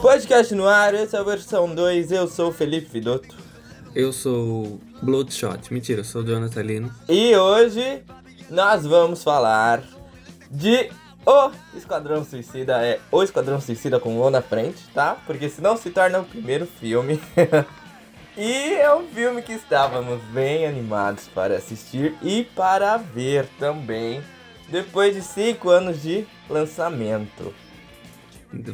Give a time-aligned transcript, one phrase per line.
[0.00, 2.12] Podcast no ar, essa é a versão 2.
[2.12, 3.34] Eu sou o Felipe Vidotto.
[3.94, 5.72] Eu sou Bloodshot.
[5.74, 6.94] Mentira, eu sou o Jonathan Lino.
[7.08, 8.04] E hoje
[8.48, 9.82] nós vamos falar
[10.48, 10.88] de
[11.26, 12.80] O Esquadrão Suicida.
[12.80, 15.16] É O Esquadrão Suicida com O na frente, tá?
[15.26, 17.20] Porque senão se torna o primeiro filme.
[18.38, 24.22] e é um filme que estávamos bem animados para assistir e para ver também.
[24.68, 27.52] Depois de 5 anos de lançamento.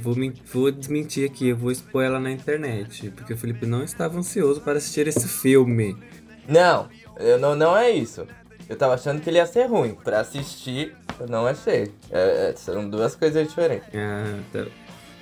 [0.00, 0.14] Vou,
[0.52, 4.60] vou, desmentir aqui, eu vou expor ela na internet, porque o Felipe não estava ansioso
[4.60, 5.96] para assistir esse filme.
[6.48, 6.88] Não,
[7.18, 8.26] eu não, não é isso.
[8.68, 9.94] Eu tava achando que ele ia ser ruim.
[9.94, 11.92] Pra assistir, eu não achei.
[12.10, 13.88] É, é, são duas coisas diferentes.
[13.94, 14.66] Ah, tá.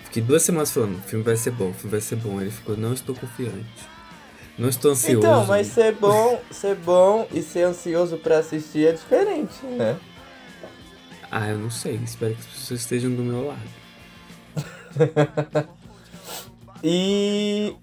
[0.04, 2.40] Fiquei duas semanas falando, o filme vai ser bom, o filme vai ser bom.
[2.40, 3.88] Ele ficou, não estou confiante.
[4.58, 5.26] Não estou ansioso.
[5.26, 9.98] Então, mas ser bom, ser bom e ser ansioso para assistir é diferente, né?
[11.30, 11.94] Ah, eu não sei.
[12.04, 13.81] Espero que as pessoas estejam do meu lado.
[16.82, 17.74] e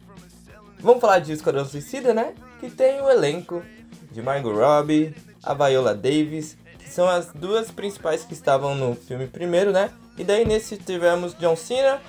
[0.80, 2.34] vamos falar de Esquadrão Suicida, né?
[2.60, 3.64] Que tem o elenco
[4.12, 9.28] de Margot Robbie, a Viola Davis, que são as duas principais que estavam no filme
[9.28, 9.92] primeiro, né?
[10.18, 12.02] E daí nesse tivemos John Cena,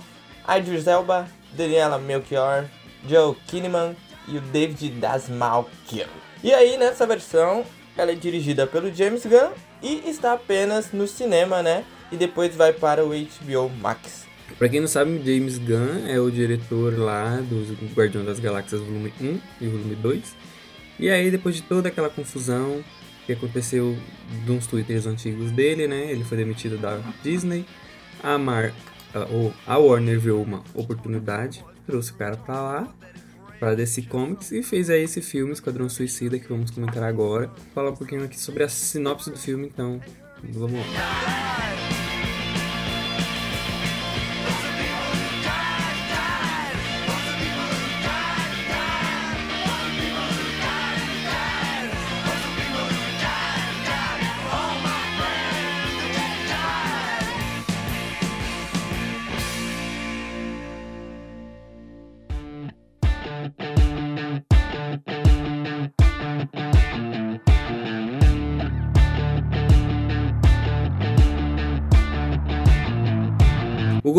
[0.48, 2.66] Idris Elba, Daniela Melchior,
[3.08, 3.94] Joe Kinnaman
[4.27, 6.08] e o David Dasmalkian.
[6.42, 7.64] E aí nessa versão
[7.97, 11.84] ela é dirigida pelo James Gunn e está apenas no cinema, né?
[12.10, 14.30] E depois vai para o HBO Max.
[14.59, 19.12] Pra quem não sabe, James Gunn é o diretor lá do Guardião das Galáxias volume
[19.20, 20.37] 1 e volume 2.
[20.98, 22.84] E aí, depois de toda aquela confusão
[23.27, 23.97] que aconteceu
[24.45, 26.11] de uns twitters antigos dele, né?
[26.11, 27.65] Ele foi demitido da Disney.
[28.23, 28.73] A, Mar,
[29.67, 32.95] a Warner viu uma oportunidade, trouxe o cara pra lá,
[33.59, 37.51] pra DC Comics, e fez aí esse filme, Esquadrão Suicida, que vamos comentar agora.
[37.75, 40.01] Falar um pouquinho aqui sobre a sinopse do filme, então
[40.43, 42.00] vamos lá.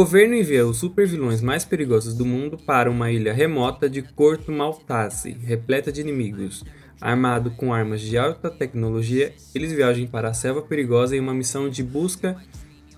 [0.01, 5.38] Governo envia os supervilões mais perigosos do mundo para uma ilha remota de Corto Maltase,
[5.44, 6.63] repleta de inimigos.
[7.00, 11.69] Armado com armas de alta tecnologia, eles viajam para a selva perigosa em uma missão
[11.69, 12.35] de busca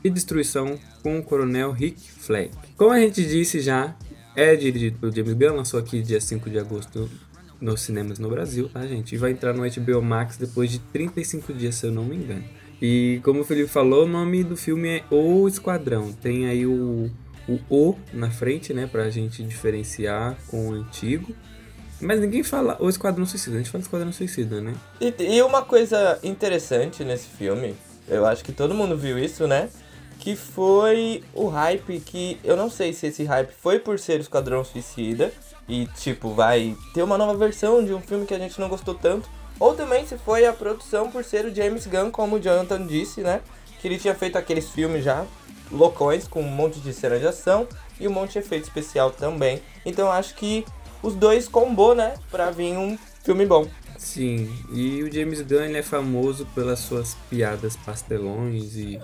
[0.02, 2.52] e destruição com o coronel Rick Flag.
[2.78, 3.98] Como a gente disse já,
[4.34, 7.12] é dirigido pelo James Gunn, lançou aqui dia 5 de agosto
[7.60, 9.14] nos cinemas no Brasil, tá gente?
[9.14, 12.46] E vai entrar no HBO Max depois de 35 dias, se eu não me engano.
[12.82, 16.12] E como o Felipe falou, o nome do filme é O Esquadrão.
[16.12, 17.10] Tem aí o,
[17.48, 18.88] o O na frente, né?
[18.92, 21.34] Pra gente diferenciar com o antigo.
[22.02, 24.74] Mas ninguém fala O Esquadrão Suicida, a gente fala Esquadrão Suicida, né?
[25.00, 27.76] E, e uma coisa interessante nesse filme,
[28.08, 29.70] eu acho que todo mundo viu isso, né?
[30.20, 32.38] Que foi o hype que.
[32.44, 35.32] Eu não sei se esse hype foi por ser Esquadrão Suicida.
[35.68, 38.94] E tipo, vai ter uma nova versão de um filme que a gente não gostou
[38.94, 42.86] tanto ou também se foi a produção por ser o James Gunn, como o Jonathan
[42.86, 43.42] disse, né?
[43.80, 45.26] Que ele tinha feito aqueles filmes já
[45.72, 47.68] loucões com um monte de cena de ação
[48.00, 49.62] e um monte de efeito especial também.
[49.86, 50.66] Então acho que
[51.02, 52.16] os dois combou, né?
[52.30, 53.68] Pra vir um filme bom.
[53.98, 59.00] Sim, e o James Gunn é famoso pelas suas piadas pastelões e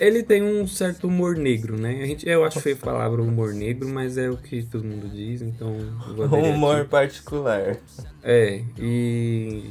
[0.00, 2.00] ele tem um certo humor negro, né?
[2.02, 5.08] A gente, eu acho feio a palavra humor negro, mas é o que todo mundo
[5.08, 5.76] diz, então
[6.18, 6.88] Um humor aqui.
[6.88, 7.76] particular.
[8.22, 9.70] É, e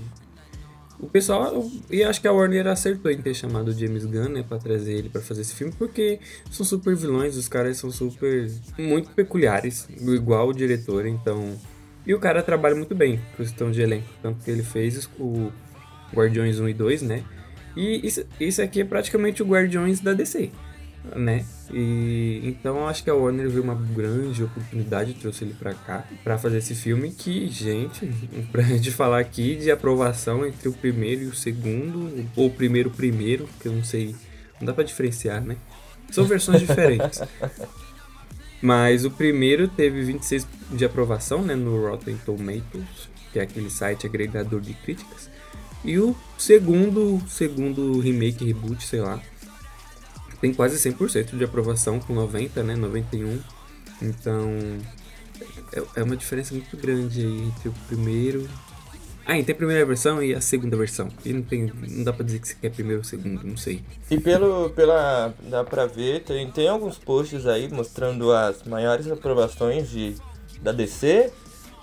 [1.00, 4.46] o pessoal, e acho que a Warner acertou em ter chamado o James Gunn, né,
[4.48, 6.20] para trazer ele para fazer esse filme, porque
[6.52, 11.58] são super vilões, os caras são super muito peculiares, igual o diretor, então
[12.06, 15.52] e o cara trabalha muito bem, questão de elenco, tanto que ele fez o
[16.14, 17.24] Guardiões 1 e 2, né?
[17.80, 20.52] E isso, isso aqui é praticamente o Guardiões da DC,
[21.16, 21.46] né?
[21.72, 26.38] E então acho que a Warner viu uma grande oportunidade, trouxe ele para cá para
[26.38, 28.06] fazer esse filme que, gente,
[28.52, 32.92] pra gente falar aqui de aprovação entre o primeiro e o segundo, ou o primeiro
[32.92, 34.14] primeiro, que eu não sei,
[34.60, 35.56] não dá para diferenciar, né?
[36.12, 37.22] São versões diferentes.
[38.62, 44.06] Mas o primeiro teve 26 de aprovação, né, no Rotten Tomatoes, que é aquele site
[44.06, 45.30] agregador de críticas.
[45.84, 49.22] E o segundo, segundo remake, reboot, sei lá,
[50.42, 52.76] tem quase 100% de aprovação, com 90, né?
[52.76, 53.40] 91.
[54.02, 54.50] Então,
[55.74, 58.48] é, é uma diferença muito grande aí entre o primeiro.
[59.26, 61.08] Ah, e tem a primeira versão e a segunda versão.
[61.24, 63.84] E não, tem, não dá pra dizer que você quer primeiro ou segundo, não sei.
[64.10, 69.90] E pelo, pela, dá pra ver, tem, tem alguns posts aí mostrando as maiores aprovações
[69.90, 70.16] de,
[70.62, 71.32] da DC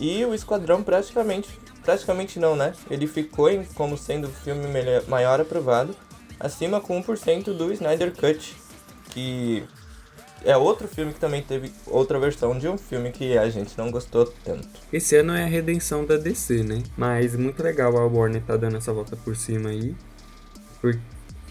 [0.00, 1.48] e o Esquadrão praticamente,
[1.86, 2.74] praticamente não, né?
[2.90, 5.94] Ele ficou em, como sendo o filme melhor, maior aprovado,
[6.38, 8.56] acima com 1% do Snyder Cut,
[9.10, 9.64] que
[10.44, 13.90] é outro filme que também teve outra versão de um filme que a gente não
[13.90, 14.68] gostou tanto.
[14.92, 16.82] Esse ano é a redenção da DC, né?
[16.96, 19.94] Mas muito legal a Warner tá dando essa volta por cima aí.
[20.80, 20.98] Por,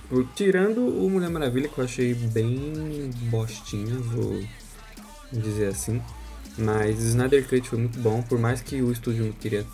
[0.09, 4.43] por, tirando o Mulher Maravilha, que eu achei bem bostinha, vou
[5.31, 6.01] dizer assim.
[6.57, 9.65] Mas Snyder Cut foi muito bom, por mais que o estúdio não queria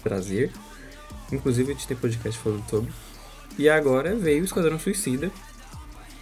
[0.00, 0.52] trazer.
[1.32, 2.92] Inclusive a gente tem podcast falando sobre.
[3.58, 5.30] E agora veio o Esquadrão Suicida,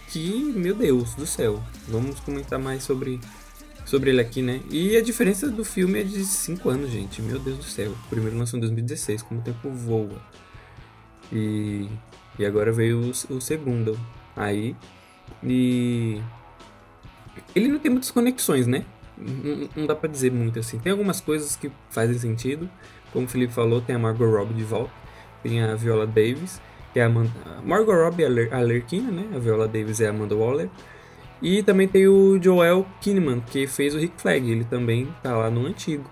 [0.09, 3.19] que, meu Deus do céu, vamos comentar mais sobre,
[3.85, 4.61] sobre ele aqui, né?
[4.69, 7.91] E a diferença do filme é de 5 anos, gente, meu Deus do céu.
[7.91, 10.21] O primeiro lançou em 2016, como o tempo voa.
[11.31, 11.87] E,
[12.37, 13.99] e agora veio o, o segundo
[14.35, 14.75] aí.
[15.43, 16.21] E
[17.55, 18.85] ele não tem muitas conexões, né?
[19.17, 20.79] Não, não dá pra dizer muito assim.
[20.79, 22.69] Tem algumas coisas que fazem sentido.
[23.11, 24.91] Como o Felipe falou, tem a Margot Robbie de volta.
[25.43, 26.61] Tem a Viola Davis
[26.93, 27.31] que é a Amanda,
[27.63, 29.25] Margot Robbie, a Lerquina, né?
[29.35, 30.69] A Viola Davis é a Amanda Waller.
[31.41, 35.49] E também tem o Joel Kinnaman, que fez o Rick Flag, ele também tá lá
[35.49, 36.03] no antigo.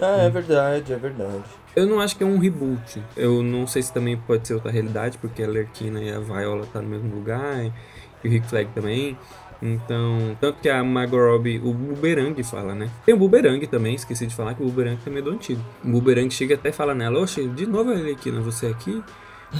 [0.00, 1.44] Ah, é verdade, é verdade.
[1.74, 3.02] Eu não acho que é um reboot.
[3.16, 6.66] Eu não sei se também pode ser outra realidade, porque a Lerquina e a Viola
[6.70, 9.16] tá no mesmo lugar, e o Rick Flag também.
[9.60, 12.90] Então, tanto que a Margot Robbie, o Boomerang fala, né?
[13.04, 15.62] Tem o Boomerang também, esqueci de falar que o Boomerang também é do antigo.
[15.82, 19.02] O Boomerang chega até e fala nela, oxe, de novo a Lerquina, você aqui?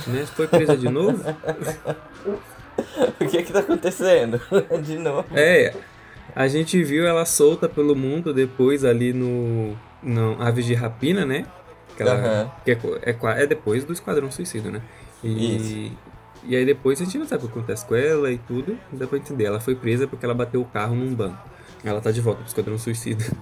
[0.07, 0.27] Né?
[0.27, 1.23] Foi presa de novo?
[3.21, 4.41] o que é que tá acontecendo?
[4.85, 5.27] de novo.
[5.35, 5.75] É,
[6.35, 11.47] a gente viu ela solta pelo mundo depois ali no, no Aves de Rapina, né?
[11.97, 12.51] Que, ela, uhum.
[12.63, 14.83] que é, é, é, depois do Esquadrão Suicida, né?
[15.25, 15.97] E, Isso.
[16.47, 18.99] E aí depois a gente não sabe o que acontece com ela e tudo, não
[18.99, 19.45] dá pra entender.
[19.45, 21.39] Ela foi presa porque ela bateu o carro num banco.
[21.85, 23.25] Ela tá de volta pro Esquadrão Suicida.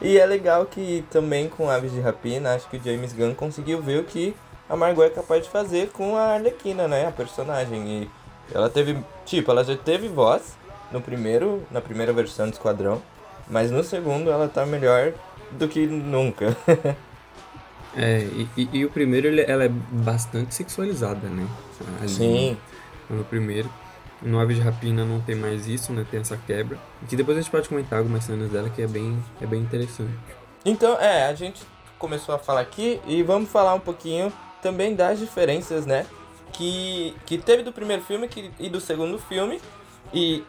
[0.00, 3.82] E é legal que também com Aves de Rapina, acho que o James Gunn conseguiu
[3.82, 4.32] ver o que
[4.68, 7.06] a Margot é capaz de fazer com a Arlequina, né?
[7.06, 7.88] A personagem.
[7.88, 8.10] E
[8.54, 8.96] ela teve.
[9.24, 10.56] Tipo, ela já teve voz
[10.92, 11.62] no primeiro.
[11.70, 13.02] Na primeira versão do Esquadrão.
[13.48, 15.14] Mas no segundo ela tá melhor
[15.52, 16.56] do que nunca.
[17.98, 21.46] é, e, e, e, o primeiro ele, ela é bastante sexualizada, né?
[22.00, 22.56] Ali, Sim.
[23.10, 23.68] No, no primeiro.
[24.20, 26.04] No Ave de Rapina não tem mais isso, né?
[26.10, 26.78] Tem essa quebra.
[27.02, 29.60] E que depois a gente pode comentar algumas cenas dela que é bem, é bem
[29.60, 30.12] interessante.
[30.64, 31.62] Então, é, a gente
[31.98, 36.06] começou a falar aqui e vamos falar um pouquinho também das diferenças, né?
[36.52, 39.60] Que, que teve do primeiro filme que, e do segundo filme.
[40.12, 40.44] E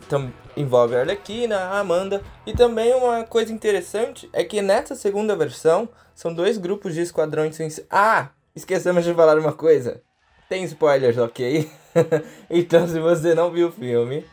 [0.56, 2.22] envolve a Arlequina, a Amanda.
[2.46, 7.58] E também uma coisa interessante é que nessa segunda versão são dois grupos de esquadrões.
[7.90, 8.30] Ah!
[8.56, 10.02] Esquecemos de falar uma coisa.
[10.50, 11.70] Tem spoilers, ok?
[12.50, 14.26] então se você não viu o filme,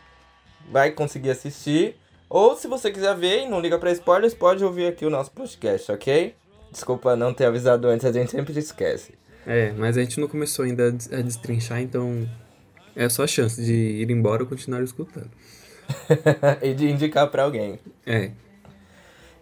[0.71, 1.97] vai conseguir assistir.
[2.29, 5.31] Ou se você quiser ver e não liga para spoilers, pode ouvir aqui o nosso
[5.31, 6.35] podcast, ok?
[6.73, 9.15] Desculpa não ter avisado antes, a gente sempre esquece.
[9.47, 12.29] É, mas a gente não começou ainda a destrinchar, então
[12.97, 15.31] é só a chance de ir embora ou continuar escutando.
[16.63, 17.79] e de indicar para alguém.
[18.05, 18.31] É.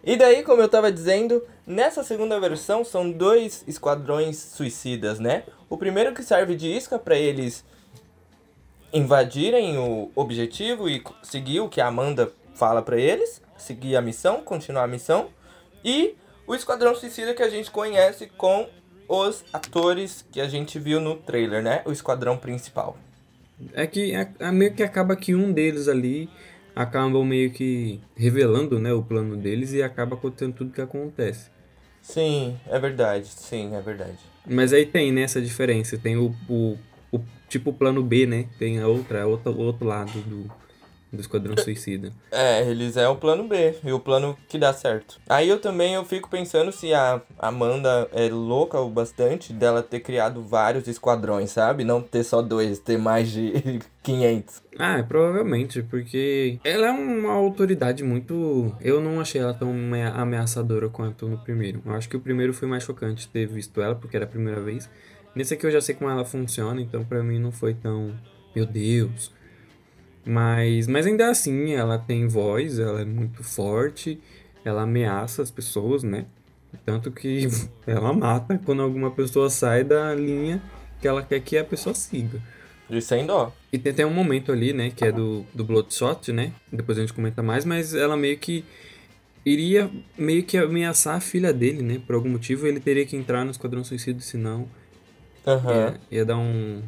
[0.03, 5.43] E daí, como eu tava dizendo, nessa segunda versão são dois esquadrões suicidas, né?
[5.67, 7.65] O primeiro que serve de isca para eles
[8.93, 14.41] invadirem o objetivo e seguir o que a Amanda fala para eles, seguir a missão,
[14.41, 15.29] continuar a missão.
[15.83, 18.69] E o esquadrão suicida que a gente conhece com
[19.07, 21.81] os atores que a gente viu no trailer, né?
[21.85, 22.95] O esquadrão principal.
[23.73, 26.29] É que é, é meio que acaba que um deles ali
[26.75, 31.49] acabam meio que revelando, né, o plano deles e acaba acontecendo tudo que acontece.
[32.01, 34.19] Sim, é verdade, sim, é verdade.
[34.45, 36.77] Mas aí tem né, essa diferença, tem o, o,
[37.11, 37.19] o
[37.49, 38.45] tipo plano B, né?
[38.59, 40.51] Tem a outra, outro, outro lado do,
[41.15, 42.11] do Esquadrão Suicida.
[42.31, 45.19] É, eles é o plano B e o plano que dá certo.
[45.29, 50.01] Aí eu também eu fico pensando se a Amanda é louca o bastante dela ter
[50.01, 51.83] criado vários esquadrões, sabe?
[51.85, 54.61] Não ter só dois, ter mais de 500.
[54.77, 58.75] Ah, provavelmente, porque ela é uma autoridade muito.
[58.81, 59.73] Eu não achei ela tão
[60.13, 61.81] ameaçadora quanto no primeiro.
[61.85, 64.59] Eu acho que o primeiro foi mais chocante ter visto ela, porque era a primeira
[64.61, 64.89] vez.
[65.33, 68.13] Nesse aqui eu já sei como ela funciona, então para mim não foi tão.
[68.55, 69.31] Meu Deus,
[70.25, 74.19] mas, mas ainda assim, ela tem voz, ela é muito forte,
[74.63, 76.25] ela ameaça as pessoas, né?
[76.85, 77.47] Tanto que
[77.85, 80.61] ela mata quando alguma pessoa sai da linha
[80.99, 82.41] que ela quer que a pessoa siga.
[82.89, 83.53] E sem dó.
[83.71, 86.51] E tem até um momento ali, né, que é do, do Bloodshot, né?
[86.71, 88.63] Depois a gente comenta mais, mas ela meio que
[89.43, 92.01] iria meio que ameaçar a filha dele, né?
[92.05, 94.67] Por algum motivo ele teria que entrar no Esquadrão Suicida, senão
[95.47, 95.71] Aham.
[95.71, 96.81] Ia, ia dar um,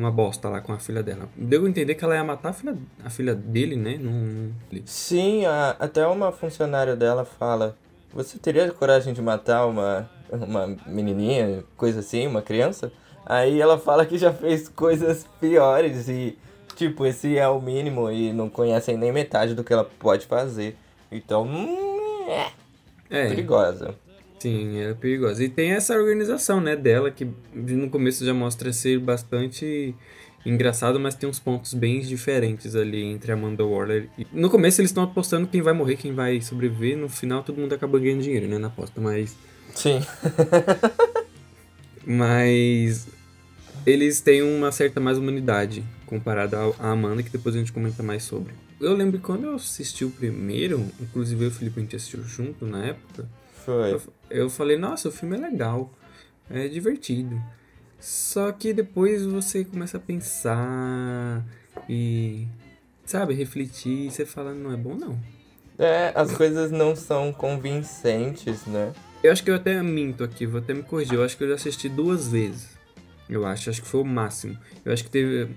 [0.00, 1.28] uma bosta lá com a filha dela.
[1.36, 3.98] Deu a entender que ela ia matar a filha, a filha dele, né?
[4.00, 4.50] Não,
[4.84, 7.76] Sim, a- até uma funcionária dela fala:
[8.12, 12.90] Você teria coragem de matar uma, uma menininha, coisa assim, uma criança?
[13.24, 16.36] Aí ela fala que já fez coisas piores e,
[16.74, 20.76] tipo, esse é o mínimo e não conhecem nem metade do que ela pode fazer.
[21.12, 22.50] Então, hum, é
[23.10, 23.94] é, perigosa.
[24.40, 25.44] Sim, é perigosa.
[25.44, 29.94] E tem essa organização, né, dela, que no começo já mostra ser bastante
[30.44, 34.26] engraçado, mas tem uns pontos bem diferentes ali entre Amanda Waller e...
[34.32, 37.74] No começo eles estão apostando quem vai morrer, quem vai sobreviver, no final todo mundo
[37.74, 39.36] acaba ganhando dinheiro, né, na aposta, mas...
[39.74, 40.00] Sim.
[42.06, 43.06] Mas
[43.86, 48.22] eles têm uma certa mais humanidade comparada à Amanda, que depois a gente comenta mais
[48.22, 48.52] sobre.
[48.80, 51.96] Eu lembro que quando eu assisti o primeiro, inclusive eu e o Felipe a gente
[51.96, 53.28] assistiu junto na época,
[53.64, 53.94] Foi.
[53.94, 55.92] eu, eu falei, nossa, o filme é legal,
[56.48, 57.40] é divertido.
[57.98, 61.44] Só que depois você começa a pensar
[61.88, 62.46] e,
[63.04, 65.18] sabe, refletir, e você fala, não é bom não.
[65.78, 68.92] É, as coisas não são convincentes, né?
[69.22, 71.14] Eu acho que eu até minto aqui, vou até me corrigir.
[71.14, 72.70] Eu acho que eu já assisti duas vezes.
[73.28, 74.58] Eu acho, acho que foi o máximo.
[74.84, 75.54] Eu acho que teve.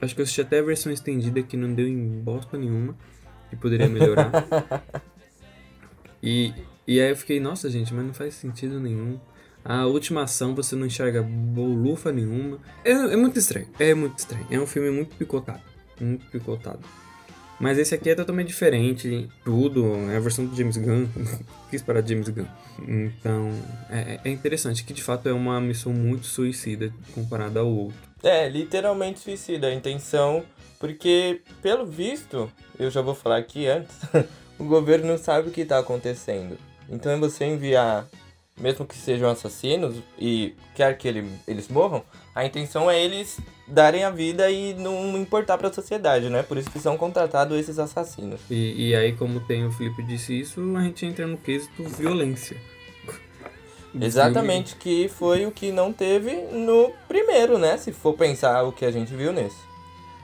[0.00, 2.96] Acho que eu assisti até a versão estendida que não deu em bosta nenhuma.
[3.48, 4.30] Que poderia melhorar.
[6.22, 6.54] e,
[6.86, 9.18] e aí eu fiquei, nossa gente, mas não faz sentido nenhum.
[9.64, 12.58] A última ação você não enxerga bolufa nenhuma.
[12.84, 14.46] É, é muito estranho, é muito estranho.
[14.50, 15.60] É um filme muito picotado.
[16.00, 16.80] Muito picotado.
[17.60, 21.06] Mas esse aqui é totalmente diferente, tudo, é a versão do James Gunn,
[21.68, 22.46] quis parar de James Gunn.
[22.88, 23.50] Então,
[23.90, 27.98] é, é interessante que de fato é uma missão muito suicida comparada ao outro.
[28.22, 29.66] É, literalmente suicida.
[29.66, 30.42] A intenção,
[30.78, 33.94] porque, pelo visto, eu já vou falar aqui antes,
[34.58, 36.56] o governo não sabe o que tá acontecendo.
[36.90, 38.08] Então é você enviar,
[38.58, 42.02] mesmo que sejam assassinos e quer que ele, eles morram,
[42.34, 46.42] a intenção é eles darem a vida e não importar pra sociedade, né?
[46.42, 48.40] Por isso que são contratados esses assassinos.
[48.50, 52.56] E, e aí, como tem o Felipe disse isso, a gente entra no quesito violência.
[54.00, 57.76] Exatamente, que foi o que não teve no primeiro, né?
[57.76, 59.70] Se for pensar o que a gente viu nesse.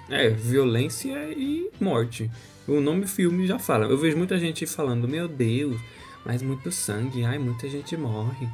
[0.08, 2.30] É, violência e morte.
[2.66, 3.86] O nome filme já fala.
[3.86, 5.80] Eu vejo muita gente falando, meu Deus,
[6.26, 8.48] mas muito sangue, ai, muita gente morre.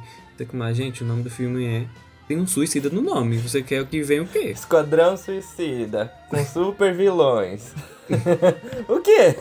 [0.53, 1.85] Mais, gente, o nome do filme é.
[2.27, 3.37] Tem um suicida no nome.
[3.37, 4.51] Você quer que vem o quê?
[4.51, 7.73] Esquadrão Suicida, com super vilões.
[8.87, 9.35] o quê?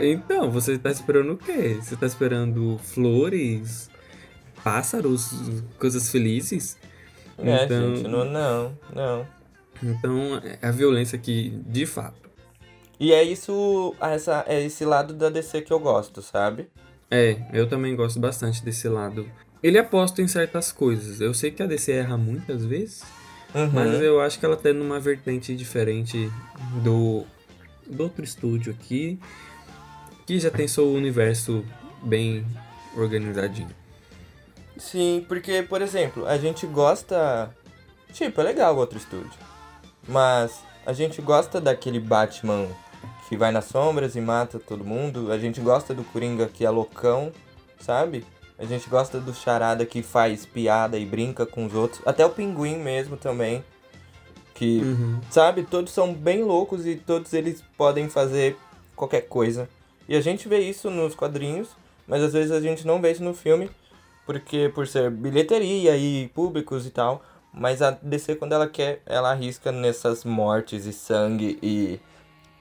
[0.00, 1.78] Então, você tá esperando o quê?
[1.80, 3.88] Você tá esperando flores,
[4.62, 5.30] pássaros,
[5.78, 6.76] coisas felizes?
[7.38, 9.26] É, Então- gente, não, não, não.
[9.82, 12.28] Então, é a violência que, de fato.
[12.98, 16.68] E é isso, essa, é esse lado da DC que eu gosto, sabe?
[17.10, 19.26] É, eu também gosto bastante desse lado.
[19.62, 21.20] Ele aposta em certas coisas.
[21.20, 23.02] Eu sei que a DC erra muitas vezes,
[23.54, 23.70] Uhum.
[23.72, 26.30] mas eu acho que ela tá numa vertente diferente
[26.82, 27.24] do,
[27.86, 29.18] do outro estúdio aqui,
[30.26, 31.64] que já tem seu universo
[32.02, 32.44] bem
[32.96, 33.70] organizadinho.
[34.76, 37.54] Sim, porque, por exemplo, a gente gosta.
[38.12, 39.32] Tipo, é legal o outro estúdio.
[40.08, 42.66] Mas a gente gosta daquele Batman
[43.28, 45.32] que vai nas sombras e mata todo mundo.
[45.32, 47.32] A gente gosta do Coringa que é loucão,
[47.80, 48.24] sabe?
[48.58, 52.00] A gente gosta do Charada que faz piada e brinca com os outros.
[52.06, 53.64] Até o Pinguim mesmo também.
[54.54, 55.20] Que, Uhum.
[55.30, 58.56] sabe, todos são bem loucos e todos eles podem fazer
[58.94, 59.68] qualquer coisa.
[60.08, 61.70] E a gente vê isso nos quadrinhos,
[62.06, 63.68] mas às vezes a gente não vê isso no filme,
[64.24, 67.24] porque por ser bilheteria e públicos e tal.
[67.52, 71.98] Mas a DC, quando ela quer, ela arrisca nessas mortes e sangue e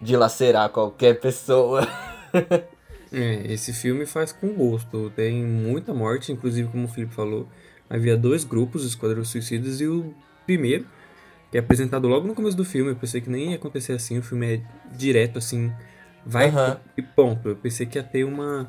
[0.03, 1.87] dilacerar qualquer pessoa.
[3.15, 5.11] É, esse filme faz com gosto.
[5.15, 7.47] Tem muita morte, inclusive, como o Felipe falou,
[7.87, 10.15] havia dois grupos, os Esquadrão Suicidas, e o
[10.47, 10.87] primeiro,
[11.51, 12.89] que é apresentado logo no começo do filme.
[12.89, 14.61] Eu pensei que nem ia acontecer assim, o filme é
[14.97, 15.71] direto assim,
[16.25, 16.79] vai Aham.
[16.97, 17.49] e ponto.
[17.49, 18.65] Eu pensei que ia ter uma.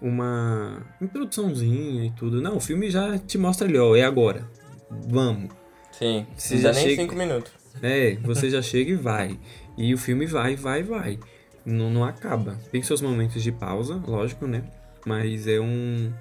[0.00, 2.40] Uma introduçãozinha e tudo.
[2.40, 4.48] Não, o filme já te mostra ali, ó, é agora.
[4.90, 5.50] Vamos.
[5.92, 7.52] Sim, Você já nem chega- cinco minutos.
[7.82, 9.38] É, você já chega e vai.
[9.76, 11.18] E o filme vai, vai, vai.
[11.64, 12.58] Não, não acaba.
[12.70, 14.64] Tem seus momentos de pausa, lógico, né?
[15.06, 16.12] Mas é um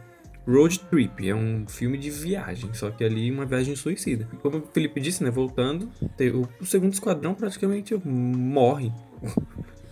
[0.48, 4.27] road trip, é um filme de viagem, só que ali uma viagem suicida.
[4.41, 5.29] Como o Felipe disse, né?
[5.29, 5.89] Voltando,
[6.60, 8.91] o, segundo esquadrão praticamente morre.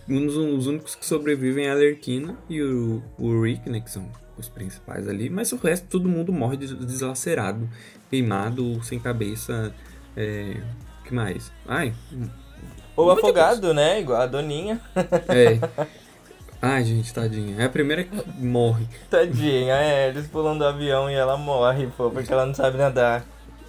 [0.08, 3.78] Um dos os únicos que sobrevivem é a Lerquina e o, o Rick, né?
[3.78, 5.30] Que são os principais ali.
[5.30, 7.70] Mas o resto, todo mundo morre des- deslacerado,
[8.10, 9.72] queimado, sem cabeça.
[10.16, 10.60] É,
[11.04, 11.52] que mais?
[11.64, 11.94] Ai,
[12.96, 14.00] Ou Muita afogado, né?
[14.00, 14.80] Igual a Doninha.
[15.28, 15.88] é.
[16.62, 17.56] Ai, gente, tadinha.
[17.62, 18.86] É a primeira que morre.
[19.08, 23.24] Tadinha, é, eles pulam do avião e ela morre, pô, porque ela não sabe nadar.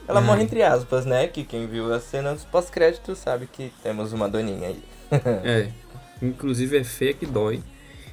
[0.07, 0.25] Ela Ai.
[0.25, 1.27] morre entre aspas, né?
[1.27, 4.83] Que quem viu as cenas pós-crédito sabe que temos uma doninha aí.
[5.43, 5.69] É.
[6.21, 7.63] Inclusive é feia que dói.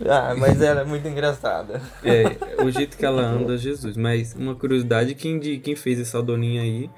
[0.09, 1.83] Ah, mas ela é muito engraçada.
[2.05, 3.97] É, o jeito que ela anda, Jesus.
[3.97, 6.89] Mas uma curiosidade, quem, de, quem fez essa doninha aí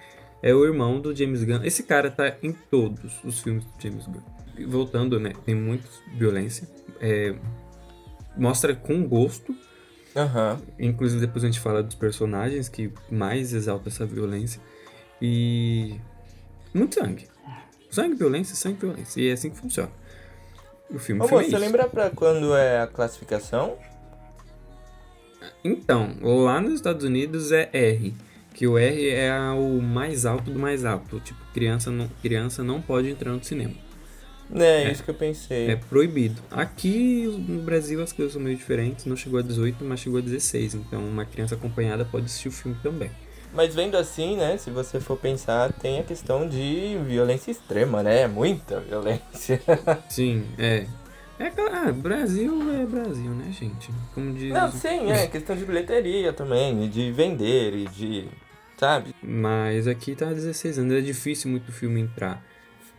[0.43, 1.63] é o irmão do James Gunn.
[1.65, 4.23] Esse cara tá em todos os filmes do James Gunn.
[4.69, 5.33] Voltando, né?
[5.45, 6.69] Tem muita violência.
[7.01, 7.35] É,
[8.37, 9.55] mostra com gosto.
[10.17, 10.61] Aham.
[10.79, 14.61] Inclusive depois a gente fala dos personagens que mais exalta essa violência.
[15.21, 15.97] E.
[16.75, 17.27] Muito sangue.
[17.91, 19.21] Sangue, violência, sangue, violência.
[19.21, 19.91] E é assim que funciona.
[20.89, 21.65] O filme, o Ô, filme é você isso.
[21.65, 23.77] lembra pra quando é a classificação?
[25.65, 28.15] Então, lá nos Estados Unidos é R,
[28.61, 31.19] que o R é o mais alto do mais alto.
[31.21, 33.73] Tipo, criança não, criança não pode entrar no cinema.
[34.55, 35.71] É, isso que eu pensei.
[35.71, 36.43] É proibido.
[36.51, 40.23] Aqui no Brasil as coisas são meio diferentes, não chegou a 18, mas chegou a
[40.23, 40.75] 16.
[40.75, 43.11] Então, uma criança acompanhada pode assistir o filme também.
[43.55, 48.27] Mas vendo assim, né, se você for pensar, tem a questão de violência extrema, né?
[48.27, 49.59] Muita violência.
[50.07, 50.85] Sim, é.
[51.39, 53.91] É claro, ah, Brasil é Brasil, né, gente?
[54.15, 54.53] Como diz.
[54.53, 58.29] Não, sim, é questão de bilheteria também, e de vender e de.
[58.81, 59.15] Sabe?
[59.23, 62.43] Mas aqui tá 16 anos, é difícil muito filme entrar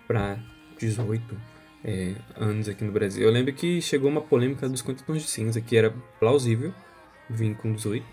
[0.07, 0.37] pra
[0.77, 1.35] 18
[1.83, 3.23] é, anos aqui no Brasil.
[3.23, 6.71] Eu lembro que chegou uma polêmica dos 50 tons de cinza, que era plausível
[7.27, 8.05] vir com 18,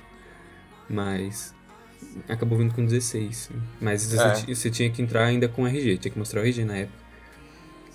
[0.88, 1.54] mas
[2.26, 3.50] acabou vindo com 16.
[3.78, 4.54] Mas você, É.
[4.54, 6.98] você tinha que entrar ainda com RG, tinha que mostrar o RG na época.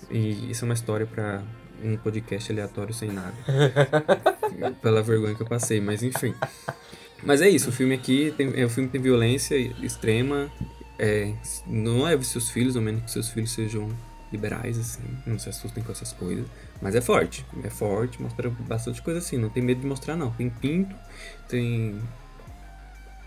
[0.08, 1.42] E isso é uma história pra
[1.82, 3.34] um podcast aleatório sem nada.
[4.80, 6.32] Pela vergonha que eu passei, mas enfim.
[7.24, 10.50] Mas é isso, o filme aqui tem, é, o filme tem violência extrema.
[10.98, 11.32] É,
[11.66, 13.88] não leve seus filhos, ao menos que seus filhos sejam
[14.30, 16.46] liberais, assim, não se assustem com essas coisas.
[16.80, 20.30] Mas é forte, é forte, mostra bastante coisa assim, não tem medo de mostrar não.
[20.30, 20.94] Tem pinto,
[21.48, 22.00] tem.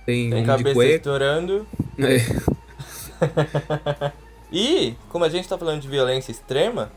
[0.05, 1.67] Tem, Tem cabeça estourando.
[1.97, 2.17] É,
[4.51, 6.91] E, como a gente tá falando de violência extrema,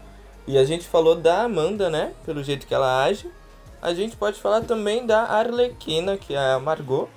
[0.47, 2.13] e a gente falou da Amanda, né?
[2.25, 3.29] Pelo jeito que ela age,
[3.83, 7.09] a gente pode falar também da Arlequina, que é a Margot,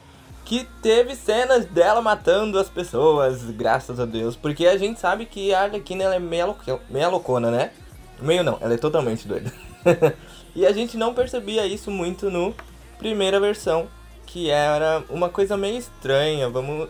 [0.45, 4.35] que teve cenas dela matando as pessoas, graças a Deus.
[4.35, 6.55] Porque a gente sabe que a Arlequina ela é meio,
[6.89, 7.71] meio loucona, né?
[8.21, 9.51] Meio não, ela é totalmente doida.
[10.55, 12.53] e a gente não percebia isso muito no
[12.97, 13.87] primeira versão,
[14.25, 16.89] que era uma coisa meio estranha, vamos...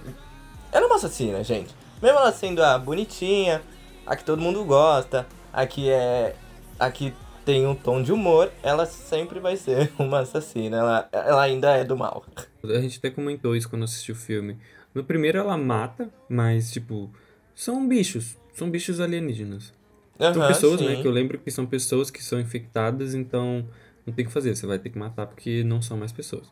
[0.72, 1.74] Ela é uma assassina, gente.
[2.02, 3.62] Mesmo ela sendo a bonitinha,
[4.06, 6.36] a que todo mundo gosta, a que é.
[6.80, 7.14] a que
[7.46, 10.78] tem um tom de humor, ela sempre vai ser uma assassina.
[10.78, 12.26] Ela, ela ainda é do mal.
[12.64, 14.58] A gente até comentou isso quando assistiu o filme.
[14.94, 17.12] No primeiro ela mata, mas tipo,
[17.56, 19.74] são bichos, são bichos alienígenas.
[20.20, 20.88] São Aham, pessoas, sim.
[20.88, 21.02] né?
[21.02, 23.68] Que eu lembro que são pessoas que são infectadas, então
[24.06, 26.50] não tem o que fazer, você vai ter que matar porque não são mais pessoas.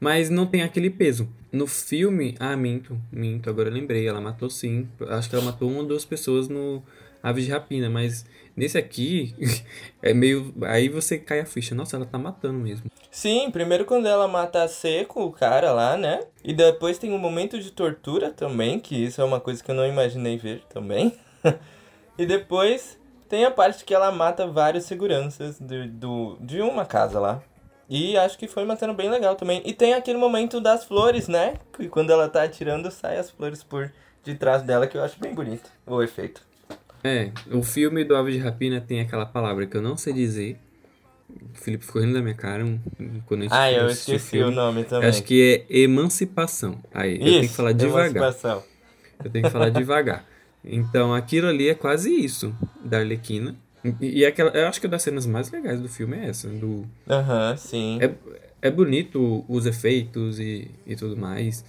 [0.00, 1.28] Mas não tem aquele peso.
[1.52, 4.88] No filme, ah, minto, minto, agora eu lembrei, ela matou sim.
[5.08, 6.82] Acho que ela matou uma ou duas pessoas no
[7.22, 8.24] Aves de Rapina, mas
[8.56, 9.34] nesse aqui
[10.02, 10.54] é meio.
[10.62, 11.74] Aí você cai a ficha.
[11.74, 12.90] Nossa, ela tá matando mesmo.
[13.10, 16.20] Sim, primeiro quando ela mata seco o cara lá, né?
[16.42, 19.74] E depois tem um momento de tortura também, que isso é uma coisa que eu
[19.74, 21.14] não imaginei ver também.
[22.18, 27.20] e depois tem a parte que ela mata vários seguranças do, do, de uma casa
[27.20, 27.42] lá.
[27.88, 29.62] E acho que foi uma cena bem legal também.
[29.64, 31.54] E tem aquele momento das flores, né?
[31.72, 33.92] Que quando ela tá atirando, sai as flores por
[34.24, 35.70] detrás dela, que eu acho bem bonito.
[35.86, 36.42] O efeito.
[37.04, 40.56] É, o filme do Aves de Rapina tem aquela palavra que eu não sei dizer.
[41.30, 42.64] O Felipe ficou rindo da minha cara
[43.26, 44.54] quando a gente Ah, eu esqueci o filme.
[44.54, 45.08] nome Eu também.
[45.08, 46.78] Acho que é emancipação.
[46.92, 48.06] Aí, eu tenho que Isso, falar devagar.
[48.16, 48.62] emancipação.
[49.24, 50.24] Eu tenho que falar devagar.
[50.64, 53.56] Então, aquilo ali é quase isso, da Arlequina.
[54.00, 56.48] E, e aquela, eu acho que uma das cenas mais legais do filme é essa.
[56.48, 57.98] Do, Aham, sim.
[58.00, 58.12] é,
[58.60, 61.64] é bonito os efeitos e, e tudo mais.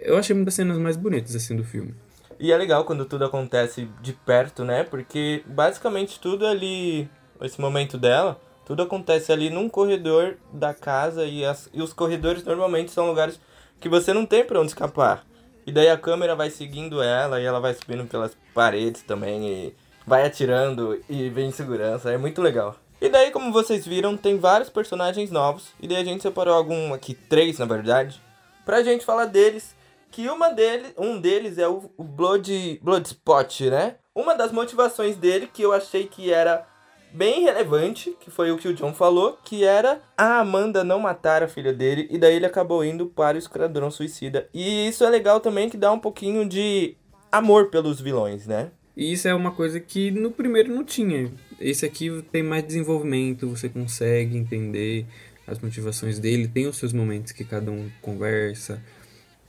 [0.00, 1.92] Eu achei uma das cenas mais bonitas, assim, do filme.
[2.40, 4.84] E é legal quando tudo acontece de perto, né?
[4.84, 7.08] Porque basicamente tudo ali,
[7.40, 12.44] esse momento dela, tudo acontece ali num corredor da casa e, as, e os corredores
[12.44, 13.40] normalmente são lugares
[13.80, 15.24] que você não tem pra onde escapar.
[15.66, 19.74] E daí a câmera vai seguindo ela e ela vai subindo pelas paredes também e
[20.06, 22.10] vai atirando e vem em segurança.
[22.10, 22.76] É muito legal.
[23.00, 25.68] E daí, como vocês viram, tem vários personagens novos.
[25.80, 28.20] E daí a gente separou algum aqui, três na verdade,
[28.64, 29.76] pra gente falar deles.
[30.10, 33.96] Que uma dele, um deles é o, Blood, Bloodspot, né?
[34.14, 36.66] Uma das motivações dele que eu achei que era
[37.12, 41.42] bem relevante, que foi o que o John falou, que era a Amanda não matar
[41.42, 44.48] a filha dele, e daí ele acabou indo para o Esquadrão Suicida.
[44.52, 46.96] E isso é legal também, que dá um pouquinho de
[47.30, 48.70] amor pelos vilões, né?
[48.96, 51.30] E isso é uma coisa que no primeiro não tinha.
[51.60, 55.06] Esse aqui tem mais desenvolvimento, você consegue entender
[55.46, 58.82] as motivações dele, tem os seus momentos que cada um conversa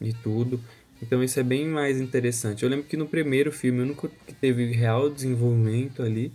[0.01, 0.59] e tudo.
[1.01, 2.63] Então isso é bem mais interessante.
[2.63, 6.31] Eu lembro que no primeiro filme, o único que teve real desenvolvimento ali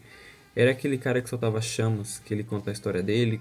[0.57, 3.41] era aquele cara que soltava chamas, que ele conta a história dele,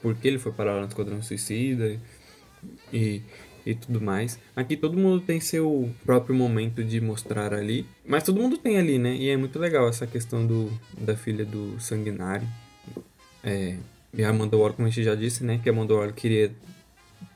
[0.00, 1.98] porque ele foi parar lá no Esquadrão Suicida
[2.92, 3.20] e,
[3.66, 4.38] e tudo mais.
[4.54, 8.98] Aqui todo mundo tem seu próprio momento de mostrar ali, mas todo mundo tem ali,
[8.98, 9.14] né?
[9.14, 12.46] E é muito legal essa questão do, da filha do Sanguinário.
[13.44, 13.76] É,
[14.14, 15.60] e a Amanda Waller, como a gente já disse, né?
[15.62, 16.52] Que a Amanda Waller queria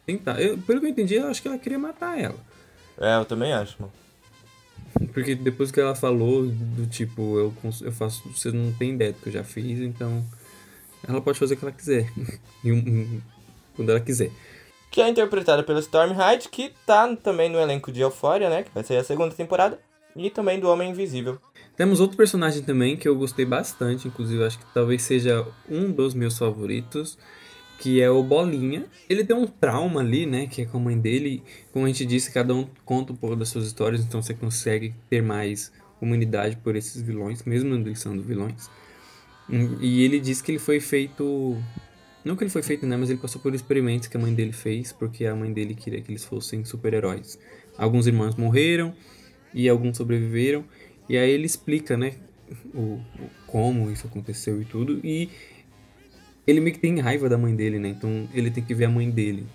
[0.07, 0.41] tentar.
[0.41, 2.39] Eu, pelo que eu entendi, eu acho que ela queria matar ela.
[2.99, 3.93] É, eu também acho, mano.
[5.13, 8.27] Porque depois que ela falou do tipo, eu, eu faço.
[8.31, 10.25] Você não tem ideia do que eu já fiz, então.
[11.07, 12.11] Ela pode fazer o que ela quiser.
[13.75, 14.31] quando ela quiser.
[14.91, 18.63] Que é interpretada pela Storm Hyde, que tá também no elenco de Euphoria, né?
[18.63, 19.79] Que vai ser a segunda temporada.
[20.17, 21.39] E também do Homem Invisível.
[21.77, 26.15] Temos outro personagem também que eu gostei bastante, inclusive acho que talvez seja um dos
[26.15, 27.19] meus favoritos,
[27.79, 28.87] que é o Bolinha.
[29.09, 31.43] Ele tem um trauma ali, né, que é com a mãe dele.
[31.73, 34.95] Como a gente disse, cada um conta um pouco das suas histórias, então você consegue
[35.09, 38.69] ter mais humanidade por esses vilões, mesmo eles sendo vilões.
[39.81, 41.57] E ele diz que ele foi feito.
[42.25, 42.97] Não que ele foi feito, né?
[42.97, 46.01] Mas ele passou por experimentos que a mãe dele fez, porque a mãe dele queria
[46.01, 47.39] que eles fossem super-heróis.
[47.79, 48.95] Alguns irmãos morreram
[49.55, 50.65] e alguns sobreviveram.
[51.09, 52.15] E aí ele explica, né?
[52.75, 55.01] O, o, como isso aconteceu e tudo.
[55.05, 55.31] E
[56.47, 57.89] ele meio que tem raiva da mãe dele, né?
[57.89, 59.47] Então ele tem que ver a mãe dele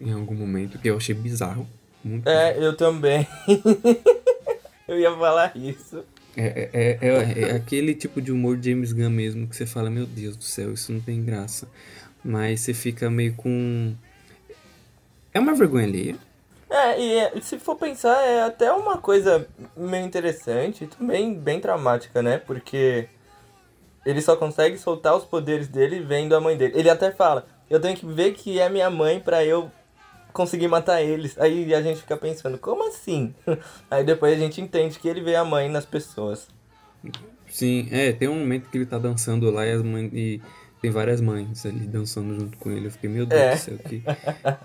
[0.00, 1.66] em algum momento, que eu achei bizarro.
[2.02, 2.66] Muito é, bizarro.
[2.66, 3.26] eu também.
[4.88, 6.04] eu ia falar isso.
[6.36, 10.04] É, é, é, é, aquele tipo de humor James Gunn mesmo que você fala, meu
[10.04, 11.68] Deus do céu, isso não tem graça.
[12.24, 13.94] Mas você fica meio com.
[15.32, 16.16] É uma vergonha alheia.
[16.70, 22.20] É, e se for pensar, é até uma coisa meio interessante e também bem traumática,
[22.22, 22.38] né?
[22.38, 23.06] Porque
[24.04, 26.74] ele só consegue soltar os poderes dele vendo a mãe dele.
[26.76, 29.70] Ele até fala, eu tenho que ver que é minha mãe para eu
[30.32, 31.38] conseguir matar eles.
[31.38, 33.34] Aí a gente fica pensando, como assim?
[33.90, 36.48] Aí depois a gente entende que ele vê a mãe nas pessoas.
[37.48, 40.10] Sim, é, tem um momento que ele tá dançando lá e as mães.
[40.12, 40.42] E
[40.82, 42.86] tem várias mães ali dançando junto com ele.
[42.86, 43.54] Eu fiquei, meu Deus é.
[43.54, 44.02] do céu, que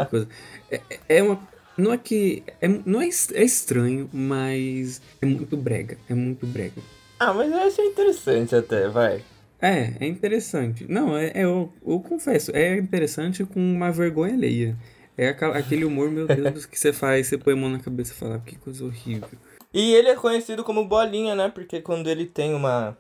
[0.10, 0.28] coisa.
[0.72, 1.40] É, é uma.
[1.78, 2.44] Não é que.
[2.60, 5.98] É, não é, é estranho, mas é muito brega.
[6.10, 6.82] É muito brega.
[7.20, 9.22] Ah, mas eu achei interessante até, vai.
[9.62, 10.86] É, é interessante.
[10.88, 14.78] Não, é, é eu, eu confesso, é interessante com uma vergonha alheia.
[15.18, 18.16] É aquele humor, meu Deus, que você faz, você põe a mão na cabeça e
[18.16, 19.28] fala, ah, que coisa horrível.
[19.74, 21.50] E ele é conhecido como bolinha, né?
[21.50, 22.98] Porque quando ele tem uma.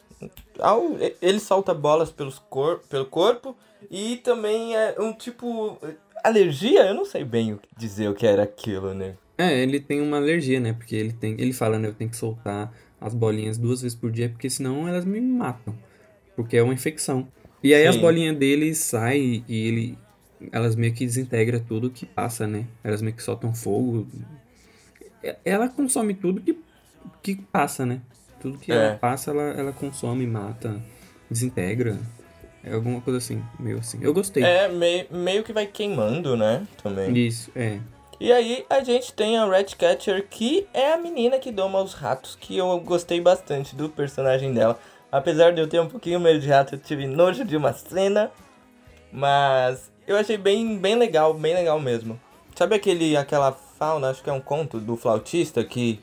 [1.21, 2.81] Ele solta bolas pelos cor...
[2.89, 3.55] pelo corpo
[3.89, 5.79] e também é um tipo.
[6.23, 6.85] Alergia?
[6.85, 9.15] Eu não sei bem dizer o que era aquilo, né?
[9.37, 10.73] É, ele tem uma alergia, né?
[10.73, 11.35] Porque ele tem.
[11.39, 11.87] Ele fala, né?
[11.87, 15.73] Eu tenho que soltar as bolinhas duas vezes por dia, porque senão elas me matam.
[16.39, 17.27] Porque é uma infecção.
[17.61, 17.89] E aí Sim.
[17.89, 19.97] as bolinhas dele saem e ele.
[20.53, 22.65] Elas meio que desintegram tudo que passa, né?
[22.81, 24.07] Elas meio que soltam fogo.
[25.43, 26.57] Ela consome tudo que,
[27.21, 27.99] que passa, né?
[28.39, 28.75] Tudo que é.
[28.75, 30.81] ela passa, ela, ela consome, mata,
[31.29, 31.99] desintegra.
[32.63, 33.99] É alguma coisa assim, meio assim.
[34.01, 34.41] Eu gostei.
[34.41, 36.65] É, meio, meio que vai queimando, né?
[36.81, 37.17] Também.
[37.17, 37.79] Isso, é.
[38.17, 42.37] E aí a gente tem a Ratcatcher, que é a menina que doma os ratos,
[42.39, 44.79] que eu gostei bastante do personagem dela.
[45.11, 48.31] Apesar de eu ter um pouquinho medo de rato, eu tive nojo de uma cena.
[49.11, 52.19] Mas eu achei bem, bem legal, bem legal mesmo.
[52.55, 55.99] Sabe aquele, aquela fauna, acho que é um conto do flautista que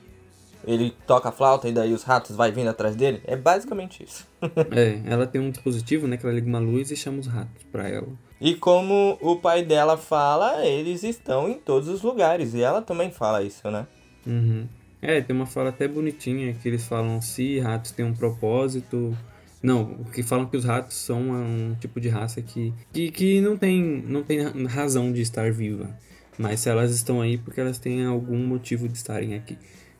[0.66, 3.22] ele toca a flauta e daí os ratos vai vindo atrás dele?
[3.24, 4.26] É basicamente isso.
[4.72, 7.62] é, ela tem um dispositivo, né, que ela liga uma luz e chama os ratos
[7.70, 8.08] pra ela.
[8.40, 12.54] E como o pai dela fala, eles estão em todos os lugares.
[12.54, 13.86] E ela também fala isso, né?
[14.26, 14.66] Uhum.
[15.06, 19.16] É, tem uma fala até bonitinha que eles falam se ratos têm um propósito.
[19.62, 23.56] Não, que falam que os ratos são um tipo de raça que, que, que não,
[23.56, 25.96] tem, não tem razão de estar viva.
[26.36, 29.56] Mas se elas estão aí porque elas têm algum motivo de estarem aqui.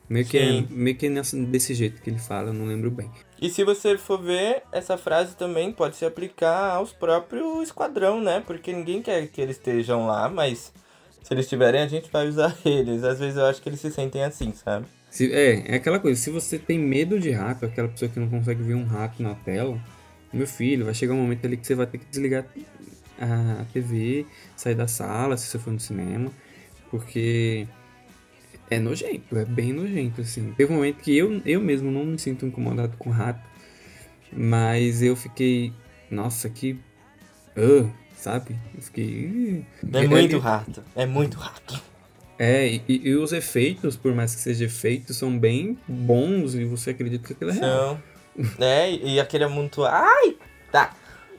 [0.09, 3.09] Meio que, é, meio que é desse jeito que ele fala, não lembro bem.
[3.41, 8.43] E se você for ver, essa frase também pode se aplicar aos próprios esquadrão, né?
[8.45, 10.73] Porque ninguém quer que eles estejam lá, mas
[11.23, 13.05] se eles estiverem, a gente vai usar eles.
[13.05, 14.85] Às vezes eu acho que eles se sentem assim, sabe?
[15.09, 18.29] Se, é, é aquela coisa, se você tem medo de rato, aquela pessoa que não
[18.29, 19.79] consegue ver um rato na tela,
[20.31, 22.45] meu filho, vai chegar um momento ali que você vai ter que desligar
[23.19, 26.31] a TV, sair da sala, se você for no cinema,
[26.91, 27.67] porque
[28.69, 30.53] é nojento, é bem nojento, assim.
[30.55, 33.41] Teve um momento que eu, eu mesmo não me sinto incomodado com rato,
[34.31, 35.73] mas eu fiquei,
[36.11, 36.73] nossa, que.
[37.57, 38.55] Uh, sabe?
[38.75, 39.65] Eu fiquei.
[39.83, 41.81] Uh, é muito rato, é muito rato.
[42.39, 46.91] É, e, e, os efeitos, por mais que seja efeito, são bem bons e você
[46.91, 47.99] acredita que aquilo é real.
[48.59, 49.83] É, e aquele é muito.
[49.83, 50.35] Ai!
[50.71, 50.93] Tá.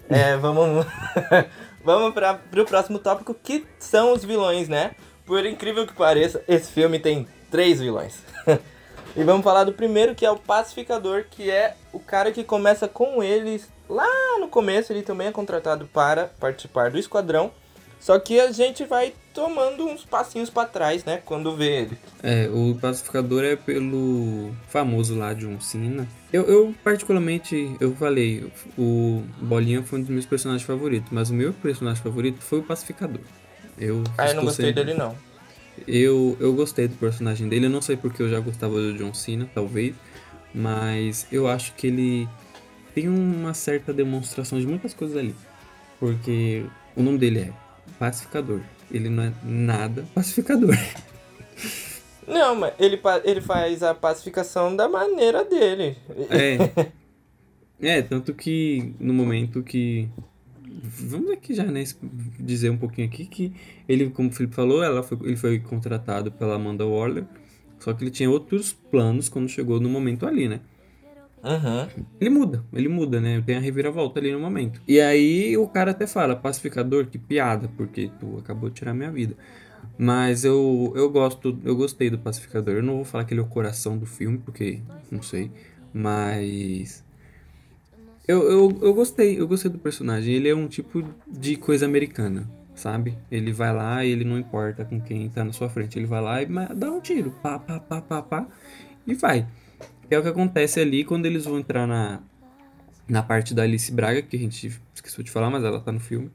[0.08, 0.84] É, vamos.
[1.84, 4.92] vamos para pro próximo tópico, que são os vilões, né?
[5.24, 8.18] Por incrível que pareça, esse filme tem três vilões.
[9.14, 12.88] e vamos falar do primeiro, que é o Pacificador, que é o cara que começa
[12.88, 14.92] com eles lá no começo.
[14.92, 17.52] Ele também é contratado para participar do esquadrão.
[18.00, 21.20] Só que a gente vai tomando uns passinhos para trás, né?
[21.24, 21.98] Quando vê ele.
[22.22, 26.06] É, o pacificador é pelo famoso lá John Cena.
[26.32, 31.34] Eu, eu, particularmente, eu falei, o Bolinha foi um dos meus personagens favoritos, mas o
[31.34, 33.20] meu personagem favorito foi o pacificador.
[33.78, 35.14] Eu ah, eu não gostei dele não.
[35.86, 39.14] Eu, eu gostei do personagem dele, eu não sei porque eu já gostava do John
[39.14, 39.94] Cena, talvez,
[40.52, 42.28] mas eu acho que ele
[42.94, 45.34] tem uma certa demonstração de muitas coisas ali.
[46.00, 46.64] Porque
[46.96, 47.67] o nome dele é
[47.98, 48.60] pacificador.
[48.90, 50.74] Ele não é nada pacificador.
[52.28, 55.96] Não, mas ele, ele faz a pacificação da maneira dele.
[56.30, 56.92] É.
[57.80, 60.08] É, tanto que no momento que.
[60.82, 61.84] Vamos aqui já, né?
[62.38, 63.52] Dizer um pouquinho aqui que
[63.88, 67.24] ele, como o Felipe falou, ela foi, ele foi contratado pela Amanda Waller.
[67.78, 70.60] Só que ele tinha outros planos quando chegou no momento ali, né?
[71.42, 72.04] Uhum.
[72.20, 73.42] Ele muda, ele muda, né?
[73.44, 74.80] Tem a reviravolta ali no momento.
[74.86, 79.10] E aí o cara até fala, pacificador, que piada, porque tu acabou de tirar minha
[79.10, 79.36] vida.
[79.96, 82.74] Mas eu, eu gosto, eu gostei do pacificador.
[82.74, 85.50] Eu não vou falar que ele é o coração do filme, porque não sei.
[85.92, 87.04] Mas.
[88.26, 90.34] Eu, eu, eu gostei, eu gostei do personagem.
[90.34, 93.16] Ele é um tipo de coisa americana, sabe?
[93.30, 95.98] Ele vai lá e ele não importa com quem tá na sua frente.
[95.98, 98.46] Ele vai lá e dá um tiro, pá, pá, pá, pá, pá,
[99.06, 99.46] e vai
[100.10, 102.20] é o que acontece ali quando eles vão entrar na,
[103.08, 106.00] na parte da Alice Braga, que a gente esqueceu de falar, mas ela tá no
[106.00, 106.30] filme.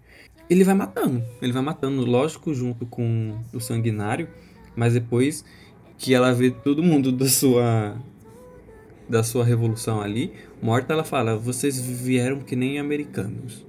[0.49, 4.27] Ele vai matando, ele vai matando, lógico, junto com o sanguinário,
[4.75, 5.45] mas depois
[5.97, 7.97] que ela vê todo mundo da sua
[9.07, 13.65] da sua revolução ali, morta ela fala: "Vocês vieram que nem americanos".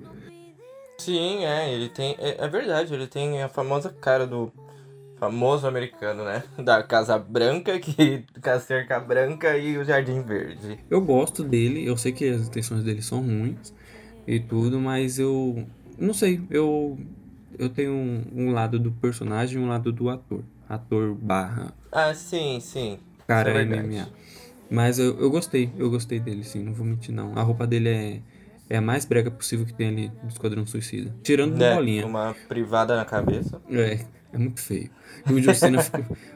[0.99, 4.53] Sim, é, ele tem é, é verdade, ele tem a famosa cara do
[5.25, 6.43] famoso americano, né?
[6.63, 10.79] Da Casa Branca, que com a cerca branca e o Jardim Verde.
[10.91, 13.73] Eu gosto dele, eu sei que as intenções dele são ruins
[14.27, 15.67] e tudo, mas eu
[15.99, 16.99] não sei, eu
[17.59, 20.43] eu tenho um, um lado do personagem e um lado do ator.
[20.69, 21.73] Ator barra.
[21.93, 22.99] Ah, sim, sim.
[23.29, 24.09] Cara, é MMA.
[24.71, 27.37] Mas eu, eu gostei, eu gostei dele, sim, não vou mentir não.
[27.37, 28.21] A roupa dele é,
[28.69, 31.15] é a mais brega possível que tem ali do Esquadrão Suicida.
[31.23, 32.07] Tirando é, uma bolinha.
[32.07, 33.61] Uma privada na cabeça.
[33.71, 34.91] É, é muito feio.
[35.31, 35.79] O John Cena,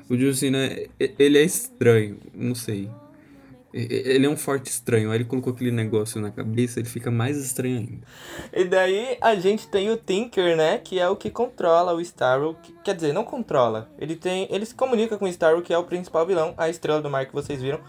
[0.09, 0.71] o John Cena,
[1.19, 2.89] ele é estranho, não sei.
[3.73, 5.11] Ele é um forte estranho.
[5.11, 8.07] Aí ele colocou aquele negócio na cabeça, ele fica mais estranho ainda.
[8.53, 10.79] E daí a gente tem o Tinker, né?
[10.79, 12.57] Que é o que controla o Starro.
[12.83, 13.91] Quer dizer, não controla.
[13.99, 14.49] Ele tem.
[14.51, 17.27] Ele se comunica com o Starro, que é o principal vilão, a estrela do mar
[17.27, 17.81] que vocês viram.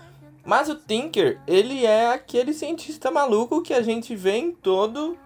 [0.46, 5.18] Mas o Tinker, ele é aquele cientista maluco que a gente vê em todo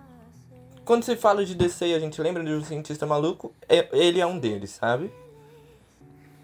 [0.85, 4.25] quando se fala de DC a gente lembra de um cientista maluco, é, ele é
[4.25, 5.11] um deles, sabe?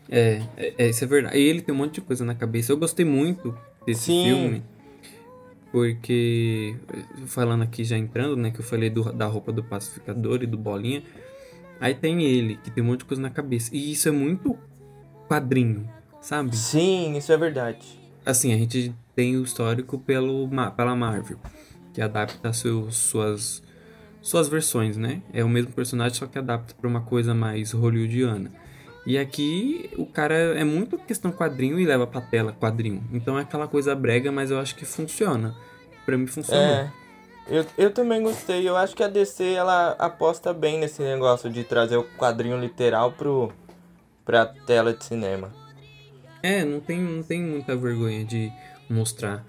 [0.10, 1.38] É, é, é, isso é verdade.
[1.38, 2.72] E ele tem um monte de coisa na cabeça.
[2.72, 4.24] Eu gostei muito desse Sim.
[4.24, 4.64] filme.
[5.72, 6.76] Porque,
[7.28, 10.58] falando aqui já entrando, né, que eu falei do, da roupa do pacificador e do
[10.58, 11.04] bolinha.
[11.80, 13.70] Aí tem ele, que tem um monte de coisa na cabeça.
[13.74, 14.58] E isso é muito
[15.28, 15.88] quadrinho,
[16.20, 16.56] sabe?
[16.58, 18.00] Sim, isso é verdade.
[18.26, 21.38] Assim, a gente tem o histórico pelo, pela Marvel,
[21.94, 23.62] que adapta seus, suas
[24.22, 25.22] suas versões, né?
[25.34, 28.52] É o mesmo personagem, só que adapta para uma coisa mais hollywoodiana.
[29.06, 33.04] E aqui o cara é muito questão quadrinho e leva pra tela quadrinho.
[33.12, 35.56] Então é aquela coisa brega, mas eu acho que funciona.
[36.06, 36.62] Pra mim funciona.
[36.62, 36.92] É.
[37.48, 38.68] Eu, eu também gostei.
[38.68, 43.12] Eu acho que a DC ela aposta bem nesse negócio de trazer o quadrinho literal
[43.12, 43.52] pro,
[44.24, 45.52] pra tela de cinema.
[46.44, 48.52] É, não tem, não tem muita vergonha de
[48.90, 49.44] mostrar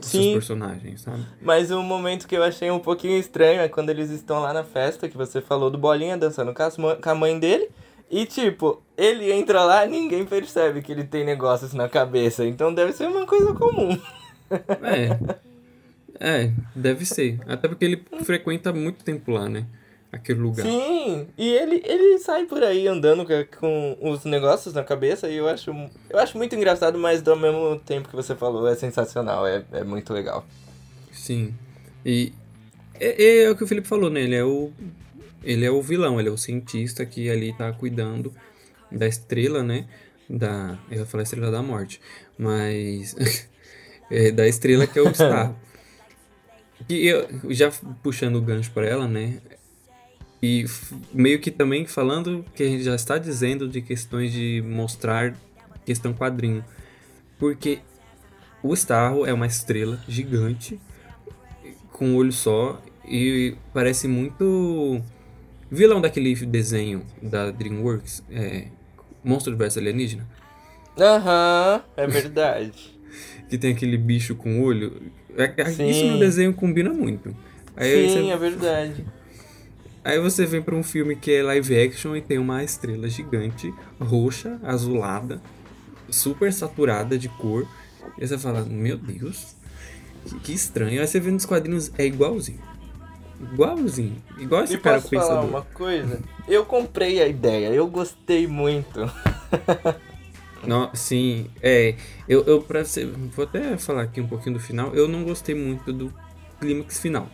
[0.00, 0.34] Sim.
[0.34, 1.24] personagens, sabe?
[1.40, 4.64] Mas um momento que eu achei um pouquinho estranho é quando eles estão lá na
[4.64, 7.68] festa, que você falou do Bolinha dançando com a mãe dele.
[8.10, 12.44] E tipo, ele entra lá ninguém percebe que ele tem negócios na cabeça.
[12.44, 13.98] Então deve ser uma coisa comum.
[14.82, 15.42] É.
[16.24, 17.40] É, deve ser.
[17.48, 19.66] Até porque ele frequenta muito tempo lá, né?
[20.12, 20.66] Aquele lugar.
[20.66, 23.26] Sim, e ele, ele sai por aí andando
[23.58, 25.70] com, os negócios na cabeça e eu acho,
[26.10, 29.82] eu acho muito engraçado, mas ao mesmo tempo que você falou é sensacional, é, é
[29.82, 30.46] muito legal.
[31.10, 31.54] Sim,
[32.04, 32.32] e
[33.00, 34.20] é, é, o que o Felipe falou, né?
[34.20, 34.70] Ele é o,
[35.42, 38.32] ele é o vilão, ele é o cientista que ali tá cuidando
[38.90, 39.86] da estrela, né?
[40.28, 42.00] Da, eu ia falar estrela da morte,
[42.38, 43.16] mas
[44.10, 45.54] é, da estrela que é o Star.
[46.88, 47.70] E eu, já
[48.02, 49.40] puxando o gancho para ela, né?
[50.42, 50.64] E
[51.12, 55.34] meio que também falando que a gente já está dizendo de questões de mostrar
[55.84, 56.64] questão quadrinho.
[57.38, 57.78] Porque
[58.62, 60.80] o Starro é uma estrela gigante,
[61.92, 65.00] com um olho só, e parece muito
[65.70, 68.66] vilão daquele desenho da DreamWorks, é,
[69.22, 70.26] Monstro vs Alienígena.
[70.98, 72.98] Aham, é verdade.
[73.48, 75.12] que tem aquele bicho com olho.
[75.36, 77.34] É, é, isso no desenho combina muito.
[77.76, 78.30] Aí Sim, você...
[78.30, 79.04] é verdade.
[80.04, 83.72] Aí você vem para um filme que é live action e tem uma estrela gigante,
[84.00, 85.40] roxa, azulada,
[86.10, 87.66] super saturada de cor.
[88.18, 89.54] E você fala, meu Deus,
[90.26, 91.00] que, que estranho.
[91.00, 92.60] Aí você vê nos quadrinhos, é igualzinho.
[93.40, 94.16] Igualzinho.
[94.38, 95.34] Igual esse e cara posso pensador.
[95.36, 96.20] falar uma coisa?
[96.48, 99.00] Eu comprei a ideia, eu gostei muito.
[100.64, 101.96] Não, sim, é.
[102.28, 104.94] Eu, eu pra ser, vou até falar aqui um pouquinho do final.
[104.94, 106.12] Eu não gostei muito do
[106.60, 107.28] clímax final.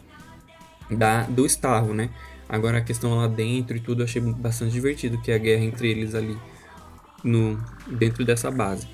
[0.90, 2.08] Da, do Starro, né?
[2.48, 5.64] Agora a questão lá dentro e tudo eu achei bastante divertido, que é a guerra
[5.64, 6.36] entre eles ali
[7.22, 8.88] no, dentro dessa base.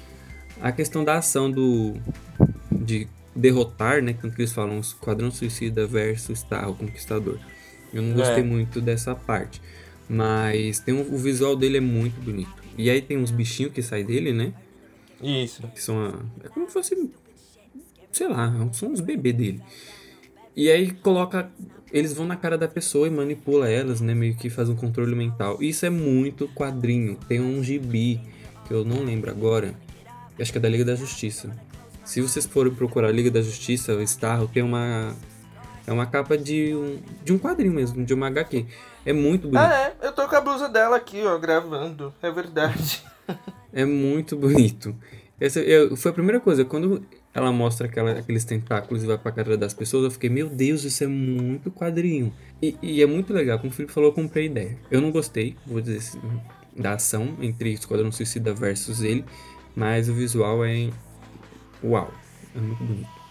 [0.60, 1.94] A questão da ação do
[2.70, 7.38] de derrotar, né, quando eles falam Esquadrão Suicida versus Starro Conquistador.
[7.92, 8.42] Eu não gostei é.
[8.42, 9.60] muito dessa parte,
[10.08, 12.52] mas tem um, o visual dele é muito bonito.
[12.76, 14.52] E aí tem uns bichinhos que saem dele, né?
[15.22, 15.62] Isso.
[15.68, 17.10] Que são a, é como se fosse
[18.10, 19.62] sei lá, são uns bebês dele.
[20.56, 21.50] E aí coloca
[21.94, 24.12] eles vão na cara da pessoa e manipula elas, né?
[24.14, 25.62] Meio que faz um controle mental.
[25.62, 27.16] Isso é muito quadrinho.
[27.28, 28.20] Tem um gibi,
[28.66, 29.72] que eu não lembro agora.
[30.38, 31.56] Acho que é da Liga da Justiça.
[32.04, 35.14] Se vocês forem procurar Liga da Justiça, o Starro, tem uma.
[35.86, 38.66] É uma capa de um, de um quadrinho mesmo, de uma HQ.
[39.06, 39.58] É muito bonito.
[39.58, 40.08] Ah, é?
[40.08, 42.12] Eu tô com a blusa dela aqui, ó, gravando.
[42.20, 43.04] É verdade.
[43.72, 44.96] é muito bonito.
[45.38, 46.64] Essa eu, foi a primeira coisa.
[46.64, 50.48] Quando ela mostra aquela, aqueles tentáculos e vai pra cara das pessoas, eu fiquei, meu
[50.48, 52.32] Deus, isso é muito quadrinho.
[52.62, 54.78] E, e é muito legal, como o Felipe falou, eu comprei a ideia.
[54.88, 56.20] Eu não gostei, vou dizer assim,
[56.76, 59.24] da ação entre Esquadrão Suicida versus ele,
[59.74, 60.90] mas o visual é
[61.82, 62.12] uau,
[62.54, 63.24] é muito bonito.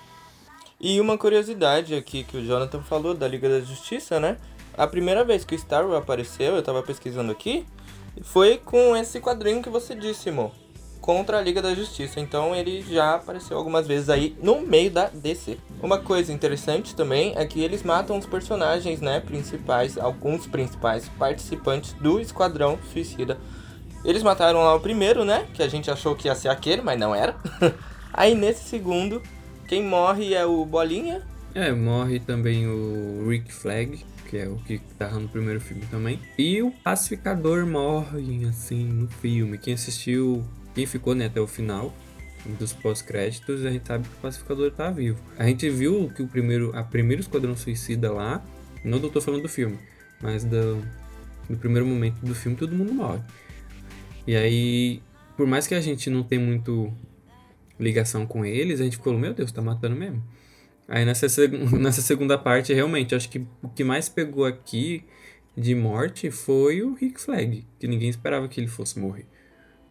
[0.81, 4.35] E uma curiosidade aqui que o Jonathan falou da Liga da Justiça, né?
[4.77, 7.65] A primeira vez que o Star Wars apareceu, eu tava pesquisando aqui,
[8.21, 10.51] foi com esse quadrinho que você disse, Mo
[11.03, 12.21] contra a Liga da Justiça.
[12.21, 15.57] Então ele já apareceu algumas vezes aí no meio da DC.
[15.81, 21.91] Uma coisa interessante também é que eles matam os personagens, né, principais, alguns principais participantes
[21.99, 23.37] do Esquadrão Suicida.
[24.05, 26.97] Eles mataram lá o primeiro, né, que a gente achou que ia ser aquele, mas
[26.97, 27.35] não era.
[28.13, 29.21] aí nesse segundo,
[29.67, 31.21] quem morre é o Bolinha.
[31.53, 36.17] É, morre também o Rick Flag, que é o que tá no primeiro filme também.
[36.37, 39.57] E o Pacificador morre, assim, no filme.
[39.57, 41.93] Quem assistiu quem ficou né, até o final
[42.45, 45.21] dos pós-créditos, a gente sabe que o pacificador tá vivo.
[45.37, 48.43] A gente viu que o primeiro, a primeiro Esquadrão Suicida lá,
[48.83, 49.79] não tô falando do filme,
[50.21, 50.83] mas do,
[51.49, 53.21] no primeiro momento do filme todo mundo morre.
[54.27, 55.01] E aí,
[55.37, 56.93] por mais que a gente não tenha muito
[57.79, 60.23] ligação com eles, a gente ficou, meu Deus, tá matando mesmo.
[60.87, 65.05] Aí nessa, seg nessa segunda parte, realmente, acho que o que mais pegou aqui
[65.55, 69.25] de morte foi o Rick Flag, que ninguém esperava que ele fosse morrer.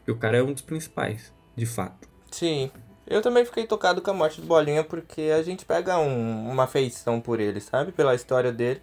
[0.07, 2.09] E o cara é um dos principais, de fato.
[2.31, 2.71] Sim.
[3.07, 6.67] Eu também fiquei tocado com a morte do Bolinha porque a gente pega um, uma
[6.67, 7.93] feição por ele, sabe?
[7.93, 8.81] Pela história dele.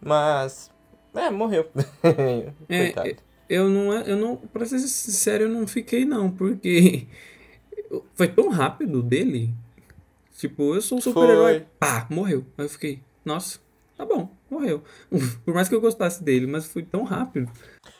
[0.00, 0.70] Mas.
[1.14, 1.68] É, morreu.
[2.68, 3.16] é, Coitado.
[3.48, 4.36] Eu não, eu não.
[4.36, 7.06] Pra ser sincero, eu não fiquei, não, porque.
[8.14, 9.54] Foi tão rápido dele.
[10.36, 11.66] Tipo, eu sou um super-herói.
[11.78, 12.44] Pá, morreu.
[12.58, 13.60] Aí eu fiquei, nossa,
[13.96, 14.82] tá bom, morreu.
[15.44, 17.50] Por mais que eu gostasse dele, mas foi tão rápido.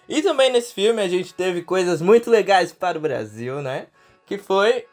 [0.09, 3.87] E também nesse filme a gente teve coisas muito legais para o Brasil, né?
[4.27, 4.87] Que foi.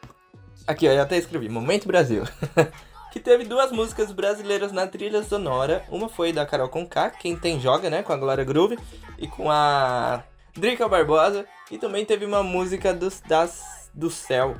[0.66, 2.24] Aqui, ó, até escrevi: Momento Brasil.
[3.12, 5.84] que teve duas músicas brasileiras na trilha sonora.
[5.90, 8.02] Uma foi da Carol Conká, Quem Tem Joga, né?
[8.02, 8.78] Com a Glória Groove.
[9.18, 10.22] E com a
[10.54, 11.44] Drica Barbosa.
[11.70, 14.56] E também teve uma música dos, das, do Céu.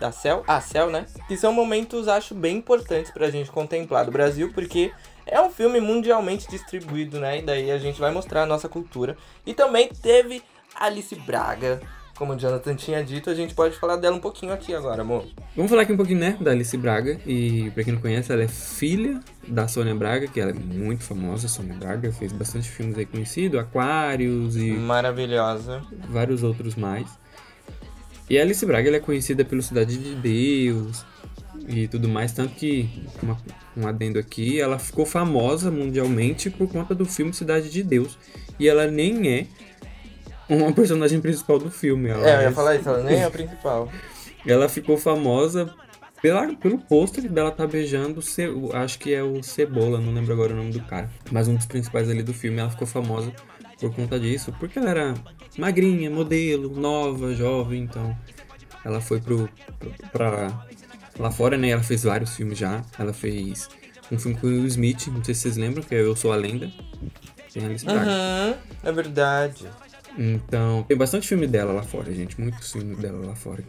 [0.00, 0.42] Da Céu?
[0.48, 1.06] Ah, Céu, né?
[1.28, 4.92] Que são momentos, acho, bem importantes pra gente contemplar do Brasil, porque
[5.26, 7.38] é um filme mundialmente distribuído, né?
[7.38, 9.16] E daí a gente vai mostrar a nossa cultura.
[9.46, 10.42] E também teve
[10.74, 11.80] Alice Braga.
[12.16, 15.26] Como o Jonathan tinha dito, a gente pode falar dela um pouquinho aqui agora, amor.
[15.56, 17.18] Vamos falar aqui um pouquinho, né, da Alice Braga.
[17.26, 21.02] E pra quem não conhece, ela é filha da Sônia Braga, que ela é muito
[21.02, 22.12] famosa, Sônia Braga.
[22.12, 24.70] Fez bastante filmes aí conhecidos, Aquários e...
[24.70, 25.82] Maravilhosa.
[26.08, 27.08] Vários outros mais.
[28.30, 31.04] E a Alice Braga ela é conhecida pelo Cidade de Deus,
[31.68, 32.32] e tudo mais.
[32.32, 32.88] Tanto que,
[33.22, 33.36] uma,
[33.76, 38.18] um adendo aqui, ela ficou famosa mundialmente por conta do filme Cidade de Deus.
[38.58, 39.46] E ela nem é
[40.48, 42.10] uma personagem principal do filme.
[42.10, 43.90] Ela é, eu ia falar isso, ela nem é a principal.
[44.46, 45.74] ela ficou famosa
[46.24, 48.20] pela, pelo pôster dela tá beijando,
[48.72, 51.10] acho que é o Cebola, não lembro agora o nome do cara.
[51.30, 53.30] Mas um dos principais ali do filme, ela ficou famosa
[53.78, 55.14] por conta disso, porque ela era
[55.58, 58.16] magrinha, modelo, nova, jovem, então
[58.84, 59.48] ela foi pro,
[59.78, 60.66] pro pra
[61.18, 62.84] Lá fora, né, ela fez vários filmes já.
[62.98, 63.68] Ela fez
[64.10, 66.32] um filme com o Will Smith, não sei se vocês lembram, que é Eu Sou
[66.32, 66.70] a Lenda.
[67.52, 68.10] Tem Alice Braga.
[68.10, 69.66] Uhum, é verdade.
[70.16, 72.40] Então, tem bastante filme dela lá fora, gente.
[72.40, 73.64] Muitos filmes dela lá fora.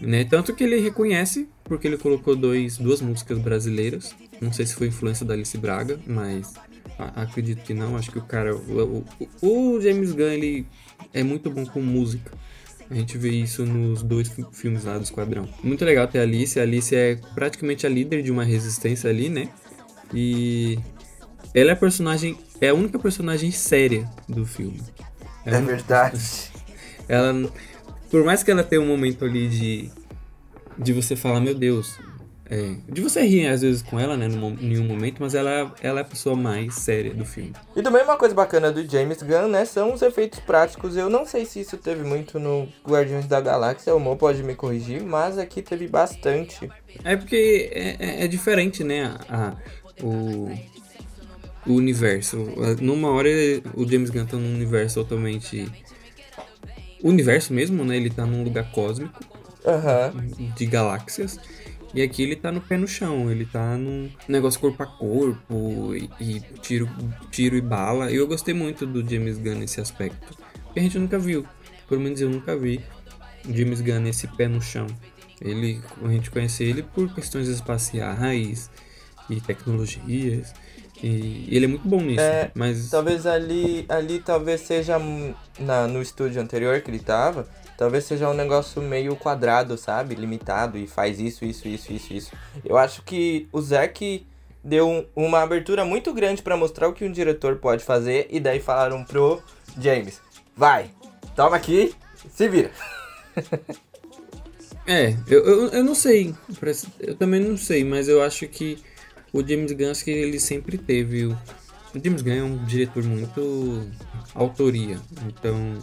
[0.00, 0.24] Né?
[0.24, 4.14] Tanto que ele reconhece, porque ele colocou dois, duas músicas brasileiras.
[4.40, 6.54] Não sei se foi influência da Alice Braga, mas
[6.98, 7.96] a, acredito que não.
[7.96, 8.54] Acho que o cara.
[8.54, 9.04] O,
[9.42, 10.66] o, o, James Gunn, ele
[11.12, 12.30] é muito bom com música.
[12.90, 15.46] A gente vê isso nos dois filmes lá do Esquadrão.
[15.62, 16.58] Muito legal ter a Alice.
[16.58, 19.50] A Alice é praticamente a líder de uma resistência ali, né?
[20.14, 20.78] E
[21.54, 22.38] ela é a personagem.
[22.60, 24.80] É a única personagem séria do filme.
[25.44, 26.50] É, é verdade.
[27.08, 27.50] Ela.
[28.10, 29.90] Por mais que ela tenha um momento ali de.
[30.78, 31.98] De você falar, meu Deus.
[32.50, 34.26] É, de você rir às vezes com ela, né?
[34.26, 37.52] Em nenhum momento, mas ela, ela é a pessoa mais séria do filme.
[37.76, 39.66] E também uma coisa bacana do James Gunn, né?
[39.66, 40.96] São os efeitos práticos.
[40.96, 44.54] Eu não sei se isso teve muito no Guardiões da Galáxia, o Mo pode me
[44.54, 46.70] corrigir, mas aqui teve bastante.
[47.04, 49.14] É porque é, é, é diferente, né?
[49.28, 49.56] A, a,
[50.02, 50.50] o,
[51.66, 52.38] o universo.
[52.80, 53.28] Numa hora
[53.74, 55.70] o James Gunn tá num universo totalmente.
[57.02, 57.96] O universo mesmo, né?
[57.98, 59.20] Ele tá num lugar cósmico.
[59.66, 60.50] Uhum.
[60.56, 61.38] De galáxias.
[61.94, 65.94] E aqui ele tá no pé no chão, ele tá num negócio corpo a corpo
[65.94, 66.88] e, e tiro,
[67.30, 68.10] tiro e bala.
[68.10, 70.36] E eu gostei muito do James Gunn nesse aspecto.
[70.72, 71.46] Que a gente nunca viu.
[71.88, 72.84] Pelo menos eu nunca vi
[73.48, 74.86] James Gunn nesse pé no chão.
[75.40, 78.70] Ele, a gente conhece ele por questões espaciais
[79.30, 80.52] e tecnologias.
[81.02, 82.90] E, ele é muito bom nisso, é, mas...
[82.90, 84.98] Talvez ali, ali talvez seja
[85.58, 87.48] na, no estúdio anterior que ele tava,
[87.78, 90.16] talvez seja um negócio meio quadrado, sabe?
[90.16, 92.32] Limitado e faz isso, isso, isso, isso, isso.
[92.64, 94.26] Eu acho que o Zack
[94.62, 98.40] deu um, uma abertura muito grande para mostrar o que um diretor pode fazer e
[98.40, 99.40] daí falaram pro
[99.80, 100.20] James,
[100.56, 100.90] vai,
[101.36, 101.94] toma aqui,
[102.34, 102.72] se vira.
[104.84, 106.34] é, eu, eu, eu não sei,
[106.98, 108.82] eu também não sei, mas eu acho que
[109.32, 111.26] o James Gunn, que ele sempre teve.
[111.26, 111.38] O,
[111.94, 113.88] o James Gunn é um diretor muito
[114.34, 115.78] autoria, então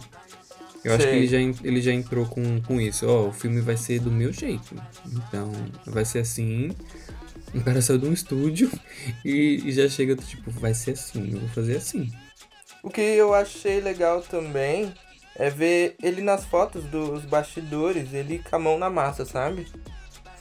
[0.86, 3.06] eu acho que ele já, ele já entrou com, com isso.
[3.06, 4.74] Ó, oh, o filme vai ser do meu jeito,
[5.06, 5.52] então
[5.86, 6.70] vai ser assim.
[7.54, 8.70] O cara saiu de um estúdio
[9.24, 12.10] e, e já chega tipo, vai ser assim, eu vou fazer assim.
[12.82, 14.92] O que eu achei legal também
[15.34, 19.66] é ver ele nas fotos dos bastidores, ele com a mão na massa, sabe?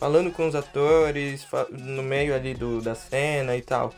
[0.05, 3.93] falando com os atores, no meio ali do, da cena e tal.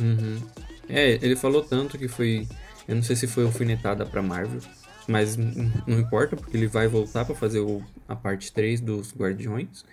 [0.00, 0.40] Uhum.
[0.88, 2.46] É, ele falou tanto que foi.
[2.86, 4.60] Eu não sei se foi alfinetada pra Marvel,
[5.06, 9.84] mas não importa, porque ele vai voltar para fazer o, a parte 3 dos Guardiões.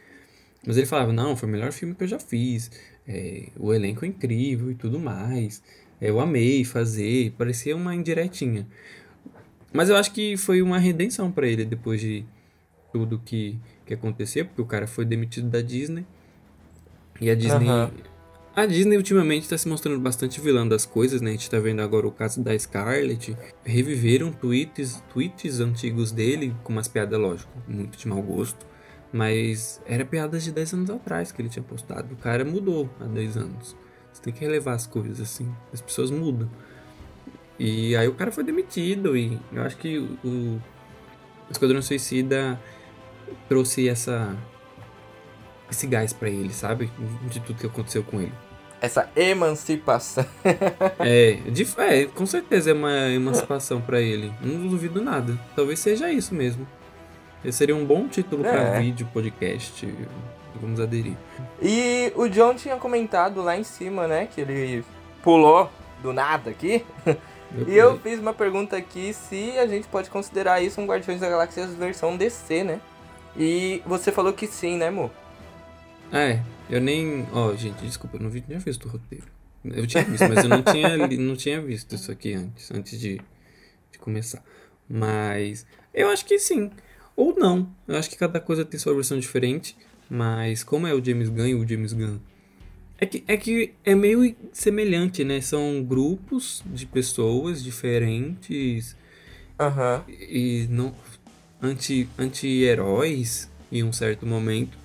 [0.66, 2.72] Mas ele falava: não, foi o melhor filme que eu já fiz,
[3.07, 5.61] é, o elenco é incrível e tudo mais.
[5.99, 8.68] É, eu amei fazer, parecia uma indiretinha.
[9.72, 12.26] Mas eu acho que foi uma redenção para ele depois de
[12.91, 16.05] tudo que, que aconteceu, porque o cara foi demitido da Disney.
[17.20, 17.68] E a Disney.
[17.68, 17.91] Uhum.
[18.55, 21.31] A Disney ultimamente está se mostrando bastante vilã das coisas, né?
[21.31, 23.35] A gente tá vendo agora o caso da Scarlett.
[23.65, 28.63] Reviveram tweets, tweets antigos dele, com umas piadas, lógico, muito de mau gosto.
[29.11, 32.13] Mas era piadas de 10 anos atrás que ele tinha postado.
[32.13, 33.75] O cara mudou há 10 anos.
[34.11, 35.51] Você tem que relevar as coisas assim.
[35.73, 36.47] As pessoas mudam.
[37.57, 39.17] E aí o cara foi demitido.
[39.17, 40.61] E eu acho que o, o
[41.49, 42.61] Esquadrão Suicida
[43.49, 44.37] trouxe essa
[45.71, 46.91] esse gás para ele, sabe?
[47.29, 48.42] De tudo que aconteceu com ele.
[48.84, 50.25] Essa emancipação.
[50.99, 54.34] é, de, é, com certeza é uma emancipação para ele.
[54.41, 55.39] Não duvido nada.
[55.55, 56.67] Talvez seja isso mesmo.
[57.45, 58.51] Esse seria um bom título é.
[58.51, 59.88] para vídeo, podcast.
[60.59, 61.13] Vamos aderir.
[61.61, 64.27] E o John tinha comentado lá em cima, né?
[64.27, 64.84] Que ele
[65.21, 65.71] pulou
[66.01, 66.86] do nada aqui.
[67.05, 71.21] Eu e eu fiz uma pergunta aqui se a gente pode considerar isso um Guardiões
[71.21, 72.81] da Galáxia versão DC, né?
[73.38, 75.09] E você falou que sim, né, amor?
[76.14, 76.39] É,
[76.70, 77.28] eu nem.
[77.34, 79.26] Ó, oh, gente, desculpa, eu não vi, tinha visto o roteiro.
[79.66, 83.20] Eu tinha visto, mas eu não tinha, não tinha visto isso aqui antes, antes de,
[83.91, 84.43] de começar.
[84.88, 86.70] Mas eu acho que sim.
[87.16, 87.68] Ou não.
[87.88, 89.76] Eu acho que cada coisa tem sua versão diferente.
[90.09, 92.20] Mas como é o James Gunn e o James Gunn.
[92.99, 95.41] É que, é que é meio semelhante, né?
[95.41, 98.95] São grupos de pessoas diferentes.
[99.59, 100.03] Aham.
[100.07, 100.14] Uhum.
[100.20, 100.93] E não
[101.61, 104.82] anti, anti-heróis em um certo momento.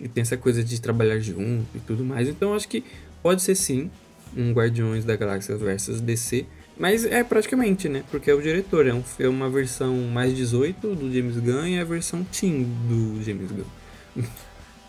[0.00, 2.28] E tem essa coisa de trabalhar junto e tudo mais.
[2.28, 2.84] Então acho que
[3.22, 3.90] pode ser sim
[4.36, 6.46] um Guardiões da Galáxia versus DC.
[6.78, 8.04] Mas é praticamente, né?
[8.10, 8.86] Porque é o diretor.
[8.86, 13.22] É, um, é uma versão mais 18 do James Gunn e a versão teen do
[13.22, 14.24] James Gunn.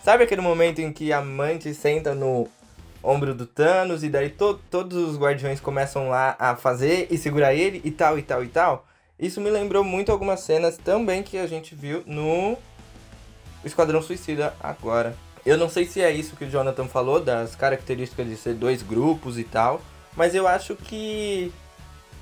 [0.04, 2.48] Sabe aquele momento em que a Mantis senta no
[3.04, 7.54] ombro do Thanos e daí to todos os guardiões começam lá a fazer e segurar
[7.54, 8.88] ele e tal e tal e tal?
[9.20, 12.58] Isso me lembrou muito algumas cenas também que a gente viu no
[13.64, 15.16] Esquadrão Suicida agora.
[15.46, 18.82] Eu não sei se é isso que o Jonathan falou, das características de ser dois
[18.82, 19.82] grupos e tal,
[20.16, 21.54] mas eu acho que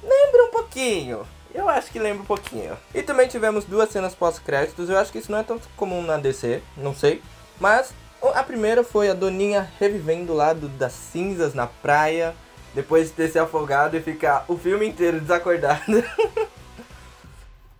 [0.03, 1.25] lembra um pouquinho.
[1.53, 2.77] Eu acho que lembra um pouquinho.
[2.93, 4.89] E também tivemos duas cenas pós-créditos.
[4.89, 7.21] Eu acho que isso não é tão comum na DC, não sei.
[7.59, 7.93] Mas
[8.33, 12.35] a primeira foi a Doninha revivendo o lado das cinzas na praia.
[12.73, 16.03] Depois de ter se afogado e ficar o filme inteiro desacordado.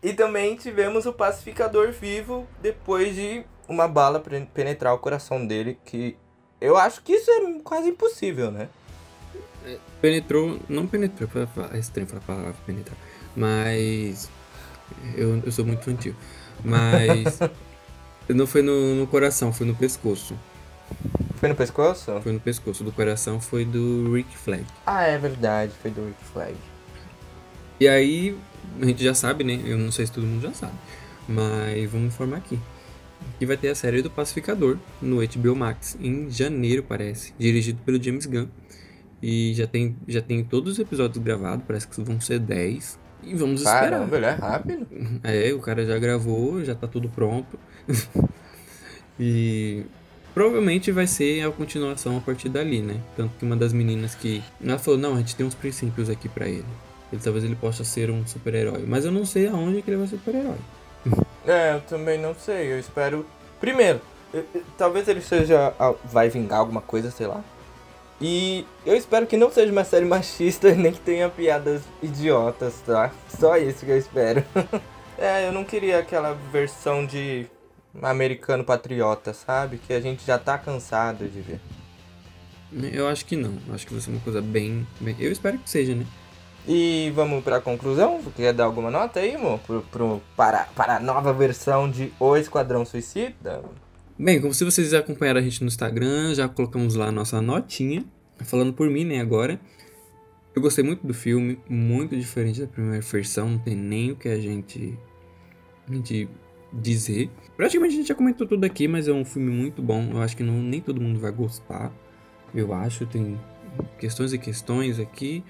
[0.06, 5.80] e também tivemos o pacificador vivo depois de uma bala penetrar o coração dele.
[5.84, 6.16] Que
[6.62, 8.70] eu acho que isso é quase impossível, né?
[9.66, 11.28] É, penetrou, não penetrou,
[11.74, 12.96] é estranho falar a palavra penetrar
[13.36, 14.30] mas.
[15.16, 16.16] Eu, eu sou muito infantil.
[16.64, 17.40] Mas.
[18.30, 20.38] não foi no, no coração, foi no pescoço.
[21.38, 22.22] Foi no pescoço?
[22.22, 22.84] Foi no pescoço.
[22.84, 24.66] Do coração foi do Rick Flag.
[24.86, 26.56] Ah, é verdade, foi do Rick Flag.
[27.80, 28.38] E aí,
[28.82, 29.60] a gente já sabe, né?
[29.66, 30.74] Eu não sei se todo mundo já sabe.
[31.28, 32.60] Mas vamos informar aqui.
[33.40, 37.34] Que vai ter a série do Pacificador no HBO Max em janeiro, parece.
[37.38, 38.48] Dirigido pelo James Gunn.
[39.22, 43.00] E já tem, já tem todos os episódios gravados, parece que vão ser 10.
[43.24, 44.34] E vamos Caramba, esperar.
[44.34, 44.88] Ele é rápido.
[45.24, 47.58] É, o cara já gravou, já tá tudo pronto.
[49.20, 49.84] e
[50.34, 53.02] provavelmente vai ser a continuação a partir dali, né?
[53.16, 54.44] Tanto que uma das meninas que.
[54.64, 56.66] Ela falou, não, a gente tem uns princípios aqui para ele.
[57.16, 57.24] Ele.
[57.24, 58.84] Talvez ele possa ser um super-herói.
[58.88, 60.58] Mas eu não sei aonde que ele vai ser super-herói.
[61.48, 62.74] É, eu também não sei.
[62.74, 63.24] Eu espero.
[63.60, 64.02] Primeiro,
[64.80, 65.72] talvez ele seja.
[66.06, 67.44] Vai vingar alguma coisa, sei lá.
[68.20, 73.12] E eu espero que não seja uma série machista nem que tenha piadas idiotas, tá?
[73.30, 74.44] Só isso que eu espero.
[75.18, 77.46] é, eu não queria aquela versão de
[78.02, 79.78] americano patriota, sabe?
[79.78, 81.60] Que a gente já tá cansado de ver.
[82.94, 83.54] Eu acho que não.
[83.74, 84.86] Acho que vai ser uma coisa bem.
[85.00, 85.16] bem...
[85.20, 86.06] Eu espero que seja, né?
[86.68, 88.20] E vamos pra conclusão?
[88.36, 89.60] Quer dar alguma nota aí, amor?
[89.60, 93.64] Pro, pro, para, para a nova versão de O Esquadrão Suicida?
[94.18, 98.04] Bem, como se vocês acompanharam a gente no Instagram, já colocamos lá a nossa notinha.
[98.40, 99.60] Falando por mim, né, agora.
[100.56, 104.30] Eu gostei muito do filme, muito diferente da primeira versão, não tem nem o que
[104.30, 104.98] a gente,
[105.88, 106.30] a gente
[106.72, 107.30] dizer.
[107.58, 110.12] Praticamente a gente já comentou tudo aqui, mas é um filme muito bom.
[110.14, 111.92] Eu acho que não, nem todo mundo vai gostar.
[112.54, 113.38] Eu acho, tem
[114.00, 115.44] questões e questões aqui.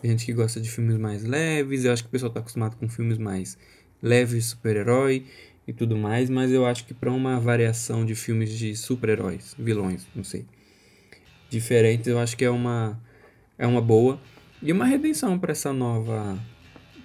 [0.00, 1.84] Tem gente que gosta de filmes mais leves.
[1.84, 3.58] Eu acho que o pessoal tá acostumado com filmes mais
[4.02, 5.26] leves, super-herói
[5.66, 10.06] e tudo mais, mas eu acho que para uma variação de filmes de super-heróis, vilões,
[10.14, 10.46] não sei,
[11.50, 13.00] diferentes, eu acho que é uma
[13.58, 14.18] é uma boa
[14.62, 16.38] e uma redenção para essa nova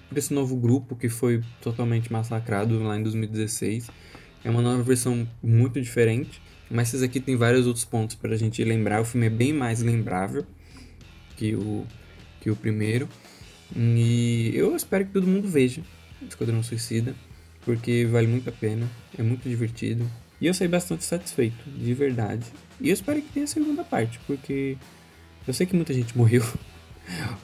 [0.08, 3.90] para esse novo grupo que foi totalmente massacrado lá em 2016.
[4.44, 6.40] É uma nova versão muito diferente,
[6.70, 9.00] mas esses aqui tem vários outros pontos para a gente lembrar.
[9.00, 10.46] O filme é bem mais lembrável
[11.36, 11.84] que o
[12.46, 13.08] que o primeiro.
[13.74, 15.82] E eu espero que todo mundo veja
[16.22, 17.12] Esquadrão Suicida
[17.64, 18.88] porque vale muito a pena,
[19.18, 20.08] é muito divertido.
[20.40, 22.46] E eu saí bastante satisfeito, de verdade.
[22.80, 24.78] E eu espero que tenha a segunda parte, porque
[25.48, 26.44] eu sei que muita gente morreu,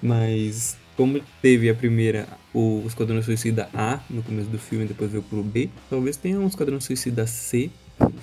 [0.00, 5.24] mas como teve a primeira, o Esquadrão Suicida A no começo do filme depois veio
[5.24, 7.68] pro B, talvez tenha um Esquadrão Suicida C.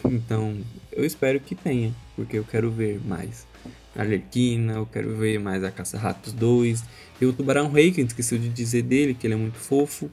[0.06, 0.58] Então,
[0.94, 3.49] eu espero que tenha, porque eu quero ver mais
[3.96, 6.84] Arlequina, eu quero ver mais a Caça-Ratos 2.
[7.20, 9.58] Tem o Tubarão Rei, que a gente esqueceu de dizer dele, que ele é muito
[9.58, 10.10] fofo.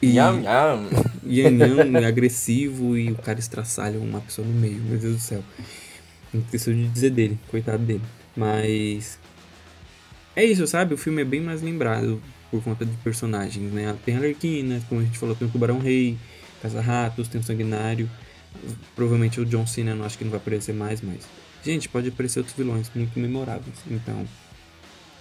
[0.00, 0.88] E yam, yam.
[1.26, 5.44] Yan, agressivo e o cara estraçalha uma pessoa no meio, meu Deus do céu.
[6.32, 8.02] Não esqueceu de dizer dele, coitado dele.
[8.36, 9.18] Mas.
[10.36, 10.94] É isso, sabe?
[10.94, 13.94] O filme é bem mais lembrado por conta de personagens, né?
[14.04, 16.16] Tem a Arlequina, como a gente falou, tem o Tubarão Rei,
[16.62, 18.08] Caça-Ratos, tem o Sanguinário.
[18.94, 21.26] Provavelmente o John Cena não acho que não vai aparecer mais, mas.
[21.62, 23.76] Gente, pode aparecer outros vilões muito memoráveis.
[23.90, 24.26] Então,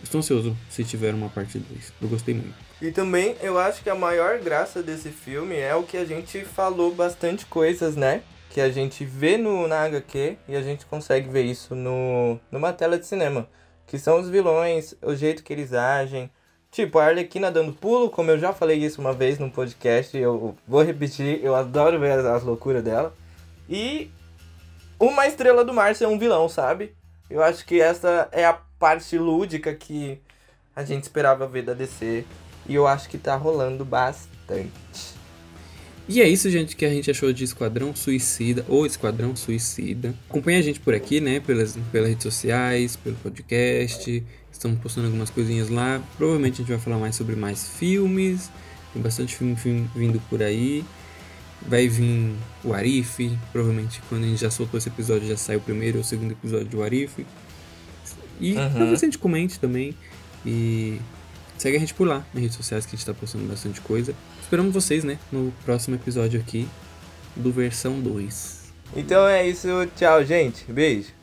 [0.04, 1.94] Estou ansioso se tiver uma parte 2.
[2.02, 2.54] Eu gostei muito.
[2.82, 6.44] E também eu acho que a maior graça desse filme é o que a gente
[6.46, 8.22] falou bastante coisas, né?
[8.50, 12.72] Que a gente vê no, na HQ e a gente consegue ver isso no, numa
[12.72, 13.48] tela de cinema.
[13.88, 16.30] Que são os vilões, o jeito que eles agem.
[16.70, 20.56] Tipo, a Arlequina dando pulo, como eu já falei isso uma vez no podcast, eu
[20.68, 23.14] vou repetir, eu adoro ver as, as loucuras dela.
[23.70, 24.12] E
[25.00, 26.94] uma estrela do mar ser um vilão, sabe?
[27.30, 30.20] Eu acho que essa é a parte lúdica que
[30.76, 32.24] a gente esperava ver da DC.
[32.68, 35.18] E eu acho que tá rolando bastante.
[36.10, 40.16] E é isso, gente, que a gente achou de Esquadrão Suicida ou Esquadrão Suicida.
[40.30, 41.42] Acompanhe a gente por aqui, né?
[41.42, 44.24] Pelas, pelas redes sociais, pelo podcast.
[44.52, 46.02] Estamos postando algumas coisinhas lá.
[46.16, 48.50] Provavelmente a gente vai falar mais sobre mais filmes.
[48.94, 50.86] Tem bastante filme, filme vindo por aí.
[51.62, 52.34] Vai vir
[52.64, 53.38] o Arif.
[53.52, 56.32] Provavelmente quando a gente já soltou esse episódio já sai o primeiro ou o segundo
[56.32, 57.26] episódio do Arif.
[58.40, 58.70] E uhum.
[58.70, 59.96] talvez a gente comente também.
[60.46, 61.00] E
[61.58, 64.14] segue a gente por lá, nas redes sociais, que a gente tá postando bastante coisa.
[64.42, 66.68] Esperamos vocês, né, no próximo episódio aqui
[67.36, 68.74] do versão 2.
[68.96, 70.72] Então é isso, tchau, gente.
[70.72, 71.17] Beijo.